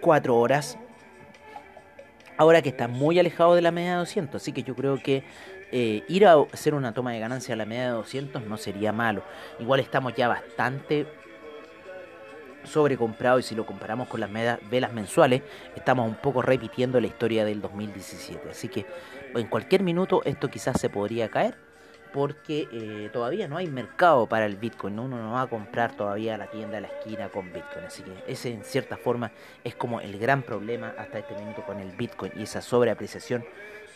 4 0.00 0.36
horas. 0.36 0.78
Ahora 2.36 2.62
que 2.62 2.68
está 2.68 2.88
muy 2.88 3.18
alejado 3.18 3.54
de 3.54 3.62
la 3.62 3.70
media 3.70 3.92
de 3.92 3.98
200. 3.98 4.42
Así 4.42 4.52
que 4.52 4.62
yo 4.62 4.74
creo 4.74 5.00
que 5.02 5.22
eh, 5.72 6.04
ir 6.08 6.26
a 6.26 6.34
hacer 6.52 6.74
una 6.74 6.92
toma 6.92 7.12
de 7.12 7.20
ganancia 7.20 7.54
a 7.54 7.56
la 7.56 7.64
media 7.64 7.84
de 7.84 7.90
200 7.90 8.42
no 8.42 8.56
sería 8.56 8.92
malo. 8.92 9.22
Igual 9.60 9.80
estamos 9.80 10.14
ya 10.14 10.28
bastante 10.28 11.06
sobrecomprado 12.66 13.38
y 13.38 13.42
si 13.42 13.54
lo 13.54 13.66
comparamos 13.66 14.08
con 14.08 14.20
las 14.20 14.30
velas 14.32 14.92
mensuales, 14.92 15.42
estamos 15.74 16.08
un 16.08 16.16
poco 16.16 16.42
repitiendo 16.42 17.00
la 17.00 17.06
historia 17.06 17.44
del 17.44 17.60
2017. 17.60 18.50
Así 18.50 18.68
que 18.68 18.86
en 19.34 19.46
cualquier 19.48 19.82
minuto 19.82 20.22
esto 20.24 20.48
quizás 20.48 20.80
se 20.80 20.90
podría 20.90 21.28
caer 21.28 21.56
porque 22.12 22.66
eh, 22.72 23.10
todavía 23.12 23.46
no 23.46 23.58
hay 23.58 23.66
mercado 23.66 24.26
para 24.26 24.46
el 24.46 24.56
Bitcoin. 24.56 24.98
Uno 24.98 25.18
no 25.18 25.32
va 25.32 25.42
a 25.42 25.46
comprar 25.48 25.96
todavía 25.96 26.38
la 26.38 26.46
tienda 26.46 26.76
de 26.76 26.80
la 26.82 26.88
esquina 26.88 27.28
con 27.28 27.52
Bitcoin. 27.52 27.84
Así 27.84 28.02
que 28.02 28.12
ese 28.26 28.52
en 28.52 28.64
cierta 28.64 28.96
forma 28.96 29.32
es 29.64 29.74
como 29.74 30.00
el 30.00 30.18
gran 30.18 30.42
problema 30.42 30.94
hasta 30.96 31.18
este 31.18 31.34
minuto 31.34 31.62
con 31.66 31.78
el 31.78 31.92
Bitcoin 31.92 32.32
y 32.36 32.44
esa 32.44 32.62
sobreapreciación 32.62 33.44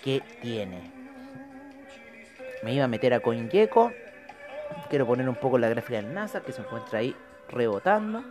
que 0.05 0.23
tiene. 0.43 0.93
Me 2.63 2.75
iba 2.75 2.85
a 2.85 2.89
meter 2.89 3.15
a 3.15 3.21
CoinGecko. 3.21 3.91
Quiero 4.91 5.07
poner 5.07 5.27
un 5.27 5.37
poco 5.37 5.57
la 5.57 5.69
gráfica 5.69 5.97
del 5.97 6.13
NASA 6.13 6.43
que 6.43 6.53
se 6.53 6.61
encuentra 6.61 6.99
ahí 6.99 7.17
rebotando. 7.51 8.23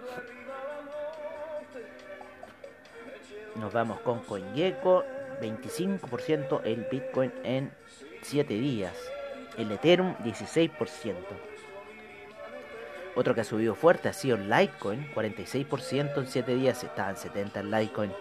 Nos 3.55 3.73
vamos 3.73 3.99
con 4.01 4.19
CoinGecko, 4.19 5.03
25% 5.41 6.61
el 6.63 6.85
Bitcoin 6.89 7.31
en 7.43 7.71
7 8.21 8.53
días. 8.53 8.95
El 9.57 9.71
Ethereum 9.71 10.15
16%. 10.17 11.15
Otro 13.15 13.35
que 13.35 13.41
ha 13.41 13.43
subido 13.43 13.75
fuerte 13.75 14.07
ha 14.07 14.13
sido 14.13 14.37
Litecoin, 14.37 15.13
46% 15.13 16.17
en 16.17 16.27
7 16.27 16.55
días, 16.55 16.83
está 16.83 17.09
en 17.09 17.17
70 17.17 17.59
el 17.59 17.71
Litecoin. 17.71 18.11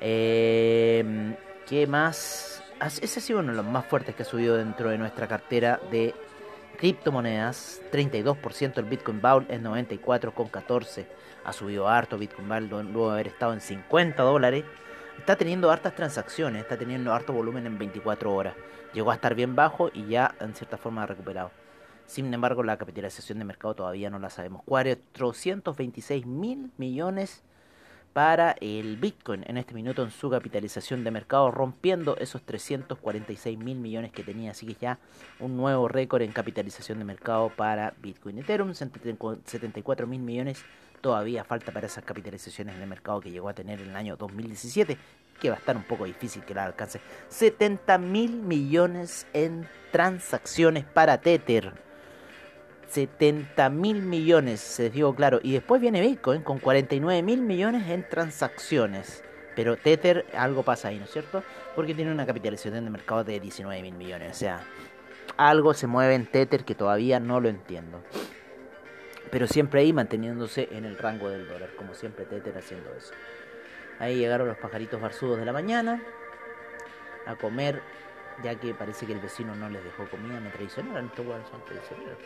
Eh, 0.00 1.34
¿Qué 1.66 1.86
más? 1.86 2.62
Ese 2.80 3.18
ha 3.18 3.22
sido 3.22 3.40
uno 3.40 3.52
de 3.52 3.56
los 3.56 3.66
más 3.66 3.86
fuertes 3.86 4.14
que 4.14 4.22
ha 4.22 4.26
subido 4.26 4.56
dentro 4.56 4.90
de 4.90 4.98
nuestra 4.98 5.26
cartera 5.26 5.80
de 5.90 6.14
Criptomonedas, 6.78 7.80
32% 7.92 8.78
el 8.78 8.84
Bitcoin 8.84 9.20
Bowl 9.20 9.46
es 9.48 9.60
94,14. 9.60 11.06
Ha 11.44 11.52
subido 11.52 11.88
harto 11.88 12.18
Bitcoin 12.18 12.48
Bowl 12.48 12.68
luego 12.68 13.08
de 13.08 13.14
haber 13.14 13.28
estado 13.28 13.52
en 13.52 13.60
50 13.60 14.22
dólares. 14.22 14.64
Está 15.18 15.36
teniendo 15.36 15.70
hartas 15.70 15.94
transacciones, 15.94 16.62
está 16.62 16.76
teniendo 16.76 17.12
harto 17.12 17.32
volumen 17.32 17.66
en 17.66 17.78
24 17.78 18.34
horas. 18.34 18.54
Llegó 18.92 19.12
a 19.12 19.14
estar 19.14 19.34
bien 19.34 19.54
bajo 19.54 19.90
y 19.94 20.06
ya 20.06 20.34
en 20.40 20.54
cierta 20.54 20.76
forma 20.76 21.04
ha 21.04 21.06
recuperado. 21.06 21.52
Sin 22.06 22.32
embargo, 22.34 22.62
la 22.62 22.76
capitalización 22.76 23.38
de 23.38 23.44
mercado 23.44 23.74
todavía 23.74 24.10
no 24.10 24.18
la 24.18 24.30
sabemos. 24.30 24.62
426 24.64 26.26
mil 26.26 26.72
millones 26.76 27.44
para 28.14 28.54
el 28.60 28.96
Bitcoin 28.96 29.44
en 29.46 29.58
este 29.58 29.74
minuto 29.74 30.02
en 30.02 30.12
su 30.12 30.30
capitalización 30.30 31.02
de 31.02 31.10
mercado, 31.10 31.50
rompiendo 31.50 32.16
esos 32.16 32.42
346 32.42 33.58
mil 33.58 33.76
millones 33.76 34.12
que 34.12 34.22
tenía. 34.22 34.52
Así 34.52 34.66
que 34.66 34.74
ya 34.80 34.98
un 35.40 35.56
nuevo 35.56 35.88
récord 35.88 36.22
en 36.22 36.30
capitalización 36.32 37.00
de 37.00 37.04
mercado 37.04 37.50
para 37.50 37.92
Bitcoin. 38.00 38.38
Ethereum, 38.38 38.72
74 38.72 40.06
mil 40.06 40.20
millones. 40.20 40.64
Todavía 41.00 41.44
falta 41.44 41.72
para 41.72 41.88
esas 41.88 42.04
capitalizaciones 42.04 42.78
de 42.78 42.86
mercado 42.86 43.20
que 43.20 43.30
llegó 43.30 43.48
a 43.48 43.52
tener 43.52 43.80
en 43.80 43.90
el 43.90 43.96
año 43.96 44.16
2017, 44.16 44.96
que 45.40 45.50
va 45.50 45.56
a 45.56 45.58
estar 45.58 45.76
un 45.76 45.82
poco 45.82 46.04
difícil 46.04 46.44
que 46.44 46.54
la 46.54 46.64
alcance. 46.64 47.00
70 47.28 47.98
mil 47.98 48.36
millones 48.36 49.26
en 49.32 49.68
transacciones 49.90 50.84
para 50.84 51.20
Tether. 51.20 51.83
70 52.88 53.70
mil 53.70 54.02
millones, 54.02 54.60
se 54.60 54.90
dijo 54.90 55.14
claro. 55.14 55.40
Y 55.42 55.52
después 55.52 55.80
viene 55.80 56.00
Bitcoin 56.00 56.42
con 56.42 56.58
49 56.58 57.22
mil 57.22 57.42
millones 57.42 57.88
en 57.88 58.08
transacciones. 58.08 59.22
Pero 59.56 59.76
Tether, 59.76 60.26
algo 60.36 60.62
pasa 60.62 60.88
ahí, 60.88 60.98
¿no 60.98 61.04
es 61.04 61.10
cierto? 61.10 61.42
Porque 61.76 61.94
tiene 61.94 62.12
una 62.12 62.26
capitalización 62.26 62.84
de 62.84 62.90
mercado 62.90 63.24
de 63.24 63.38
19 63.38 63.82
mil 63.82 63.94
millones. 63.94 64.32
O 64.32 64.34
sea, 64.34 64.64
algo 65.36 65.74
se 65.74 65.86
mueve 65.86 66.14
en 66.14 66.26
Tether 66.26 66.64
que 66.64 66.74
todavía 66.74 67.20
no 67.20 67.40
lo 67.40 67.48
entiendo. 67.48 68.02
Pero 69.30 69.46
siempre 69.46 69.80
ahí 69.80 69.92
manteniéndose 69.92 70.68
en 70.72 70.84
el 70.84 70.98
rango 70.98 71.28
del 71.28 71.48
dólar, 71.48 71.70
como 71.76 71.94
siempre 71.94 72.24
Tether 72.24 72.56
haciendo 72.56 72.92
eso. 72.94 73.14
Ahí 73.98 74.16
llegaron 74.16 74.48
los 74.48 74.58
pajaritos 74.58 75.00
barzudos 75.00 75.38
de 75.38 75.44
la 75.44 75.52
mañana 75.52 76.02
a 77.26 77.36
comer, 77.36 77.80
ya 78.42 78.54
que 78.56 78.74
parece 78.74 79.06
que 79.06 79.12
el 79.12 79.20
vecino 79.20 79.54
no 79.54 79.68
les 79.68 79.82
dejó 79.82 80.08
comida, 80.08 80.40
me 80.40 80.50
traicionaron, 80.50 81.06
estos 81.06 81.26
son 81.26 81.64
traicioneros. 81.64 82.18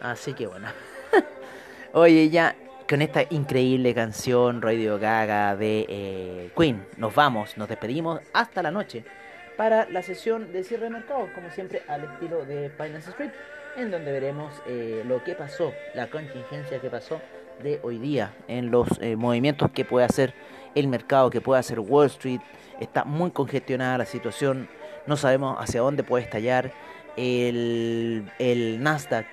Así 0.00 0.34
que 0.34 0.46
bueno. 0.46 0.68
Oye, 1.92 2.28
ya 2.28 2.54
con 2.88 3.02
esta 3.02 3.22
increíble 3.30 3.94
canción 3.94 4.62
Radio 4.62 4.98
Gaga 4.98 5.56
de 5.56 5.86
eh, 5.88 6.50
Queen, 6.56 6.86
nos 6.96 7.14
vamos, 7.14 7.56
nos 7.56 7.68
despedimos 7.68 8.20
hasta 8.32 8.62
la 8.62 8.70
noche 8.70 9.04
para 9.56 9.88
la 9.90 10.02
sesión 10.02 10.52
de 10.52 10.62
cierre 10.62 10.84
de 10.84 10.90
mercado, 10.90 11.28
como 11.34 11.50
siempre 11.50 11.82
al 11.88 12.04
estilo 12.04 12.44
de 12.44 12.70
Finance 12.70 13.10
Street, 13.10 13.30
en 13.76 13.90
donde 13.90 14.12
veremos 14.12 14.52
eh, 14.66 15.02
lo 15.06 15.24
que 15.24 15.34
pasó, 15.34 15.72
la 15.94 16.08
contingencia 16.08 16.78
que 16.80 16.90
pasó 16.90 17.20
de 17.62 17.80
hoy 17.82 17.98
día, 17.98 18.34
en 18.48 18.70
los 18.70 18.88
eh, 19.00 19.16
movimientos 19.16 19.70
que 19.70 19.84
puede 19.84 20.04
hacer 20.04 20.34
el 20.74 20.88
mercado, 20.88 21.30
que 21.30 21.40
puede 21.40 21.60
hacer 21.60 21.80
Wall 21.80 22.06
Street. 22.06 22.40
Está 22.80 23.04
muy 23.04 23.30
congestionada 23.30 23.98
la 23.98 24.04
situación, 24.04 24.68
no 25.06 25.16
sabemos 25.16 25.56
hacia 25.58 25.80
dónde 25.80 26.04
puede 26.04 26.24
estallar. 26.24 26.72
El, 27.16 28.30
el 28.38 28.82
Nasdaq 28.82 29.26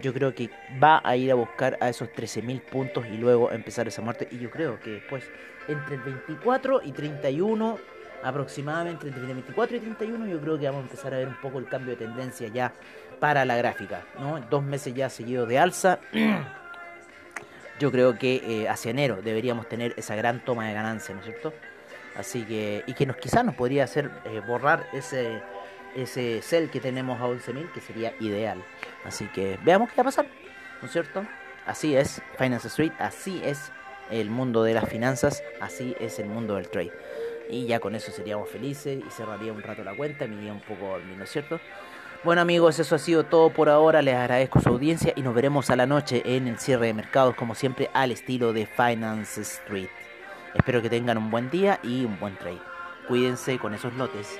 yo 0.00 0.12
creo 0.12 0.34
que 0.34 0.50
va 0.82 1.00
a 1.04 1.16
ir 1.16 1.30
a 1.30 1.34
buscar 1.34 1.76
a 1.80 1.88
esos 1.88 2.08
13.000 2.08 2.60
puntos 2.62 3.06
y 3.06 3.16
luego 3.16 3.50
empezar 3.50 3.88
esa 3.88 4.02
muerte. 4.02 4.28
Y 4.30 4.38
yo 4.38 4.50
creo 4.50 4.78
que 4.80 4.90
después, 4.90 5.24
entre 5.66 5.96
el 5.96 6.02
24 6.02 6.82
y 6.84 6.92
31, 6.92 7.78
aproximadamente 8.22 9.08
entre 9.08 9.22
el 9.22 9.26
24 9.28 9.76
y 9.76 9.80
31, 9.80 10.26
yo 10.26 10.40
creo 10.40 10.58
que 10.58 10.66
vamos 10.66 10.80
a 10.80 10.84
empezar 10.84 11.14
a 11.14 11.18
ver 11.18 11.28
un 11.28 11.40
poco 11.40 11.58
el 11.58 11.66
cambio 11.66 11.96
de 11.96 12.04
tendencia 12.04 12.48
ya 12.48 12.72
para 13.20 13.44
la 13.44 13.56
gráfica. 13.56 14.04
¿no? 14.18 14.40
Dos 14.48 14.62
meses 14.62 14.94
ya 14.94 15.08
seguidos 15.08 15.48
de 15.48 15.58
alza. 15.58 15.98
yo 17.78 17.90
creo 17.90 18.18
que 18.18 18.36
eh, 18.36 18.68
hacia 18.68 18.90
enero 18.90 19.20
deberíamos 19.22 19.68
tener 19.68 19.94
esa 19.96 20.14
gran 20.16 20.44
toma 20.44 20.66
de 20.68 20.74
ganancia, 20.74 21.14
¿no 21.14 21.20
es 21.20 21.26
cierto? 21.26 21.52
Así 22.16 22.44
que, 22.44 22.82
y 22.86 22.94
que 22.94 23.06
nos 23.06 23.16
quizás 23.16 23.44
nos 23.44 23.54
podría 23.54 23.84
hacer 23.84 24.10
eh, 24.24 24.40
borrar 24.46 24.86
ese 24.92 25.40
ese 26.02 26.42
sell 26.42 26.70
que 26.70 26.80
tenemos 26.80 27.20
a 27.20 27.26
11.000, 27.26 27.72
que 27.72 27.80
sería 27.80 28.14
ideal. 28.20 28.62
Así 29.04 29.26
que 29.26 29.58
veamos 29.64 29.90
qué 29.90 29.96
va 29.96 30.02
a 30.02 30.04
pasar, 30.04 30.26
¿no 30.80 30.86
es 30.86 30.92
cierto? 30.92 31.24
Así 31.66 31.96
es 31.96 32.22
Finance 32.38 32.68
Street, 32.68 32.92
así 32.98 33.40
es 33.44 33.70
el 34.10 34.30
mundo 34.30 34.62
de 34.62 34.74
las 34.74 34.88
finanzas, 34.88 35.42
así 35.60 35.94
es 36.00 36.18
el 36.18 36.26
mundo 36.26 36.54
del 36.54 36.68
trade. 36.68 36.92
Y 37.50 37.66
ya 37.66 37.80
con 37.80 37.94
eso 37.94 38.12
seríamos 38.12 38.48
felices 38.48 39.02
y 39.06 39.10
cerraría 39.10 39.52
un 39.52 39.62
rato 39.62 39.82
la 39.82 39.94
cuenta 39.94 40.26
me 40.26 40.36
iría 40.36 40.52
un 40.52 40.60
poco 40.60 40.96
a 40.96 40.98
¿no 40.98 41.24
es 41.24 41.30
cierto? 41.30 41.60
Bueno 42.24 42.40
amigos, 42.40 42.78
eso 42.78 42.94
ha 42.94 42.98
sido 42.98 43.24
todo 43.24 43.50
por 43.50 43.68
ahora. 43.68 44.02
Les 44.02 44.14
agradezco 44.14 44.60
su 44.60 44.68
audiencia 44.68 45.12
y 45.14 45.22
nos 45.22 45.34
veremos 45.34 45.70
a 45.70 45.76
la 45.76 45.86
noche 45.86 46.22
en 46.24 46.48
el 46.48 46.58
cierre 46.58 46.86
de 46.86 46.94
mercados, 46.94 47.34
como 47.36 47.54
siempre, 47.54 47.90
al 47.94 48.10
estilo 48.10 48.52
de 48.52 48.66
Finance 48.66 49.40
Street. 49.42 49.88
Espero 50.54 50.82
que 50.82 50.90
tengan 50.90 51.16
un 51.16 51.30
buen 51.30 51.48
día 51.48 51.78
y 51.82 52.04
un 52.04 52.18
buen 52.18 52.36
trade. 52.36 52.60
Cuídense 53.06 53.58
con 53.58 53.72
esos 53.72 53.94
lotes. 53.94 54.38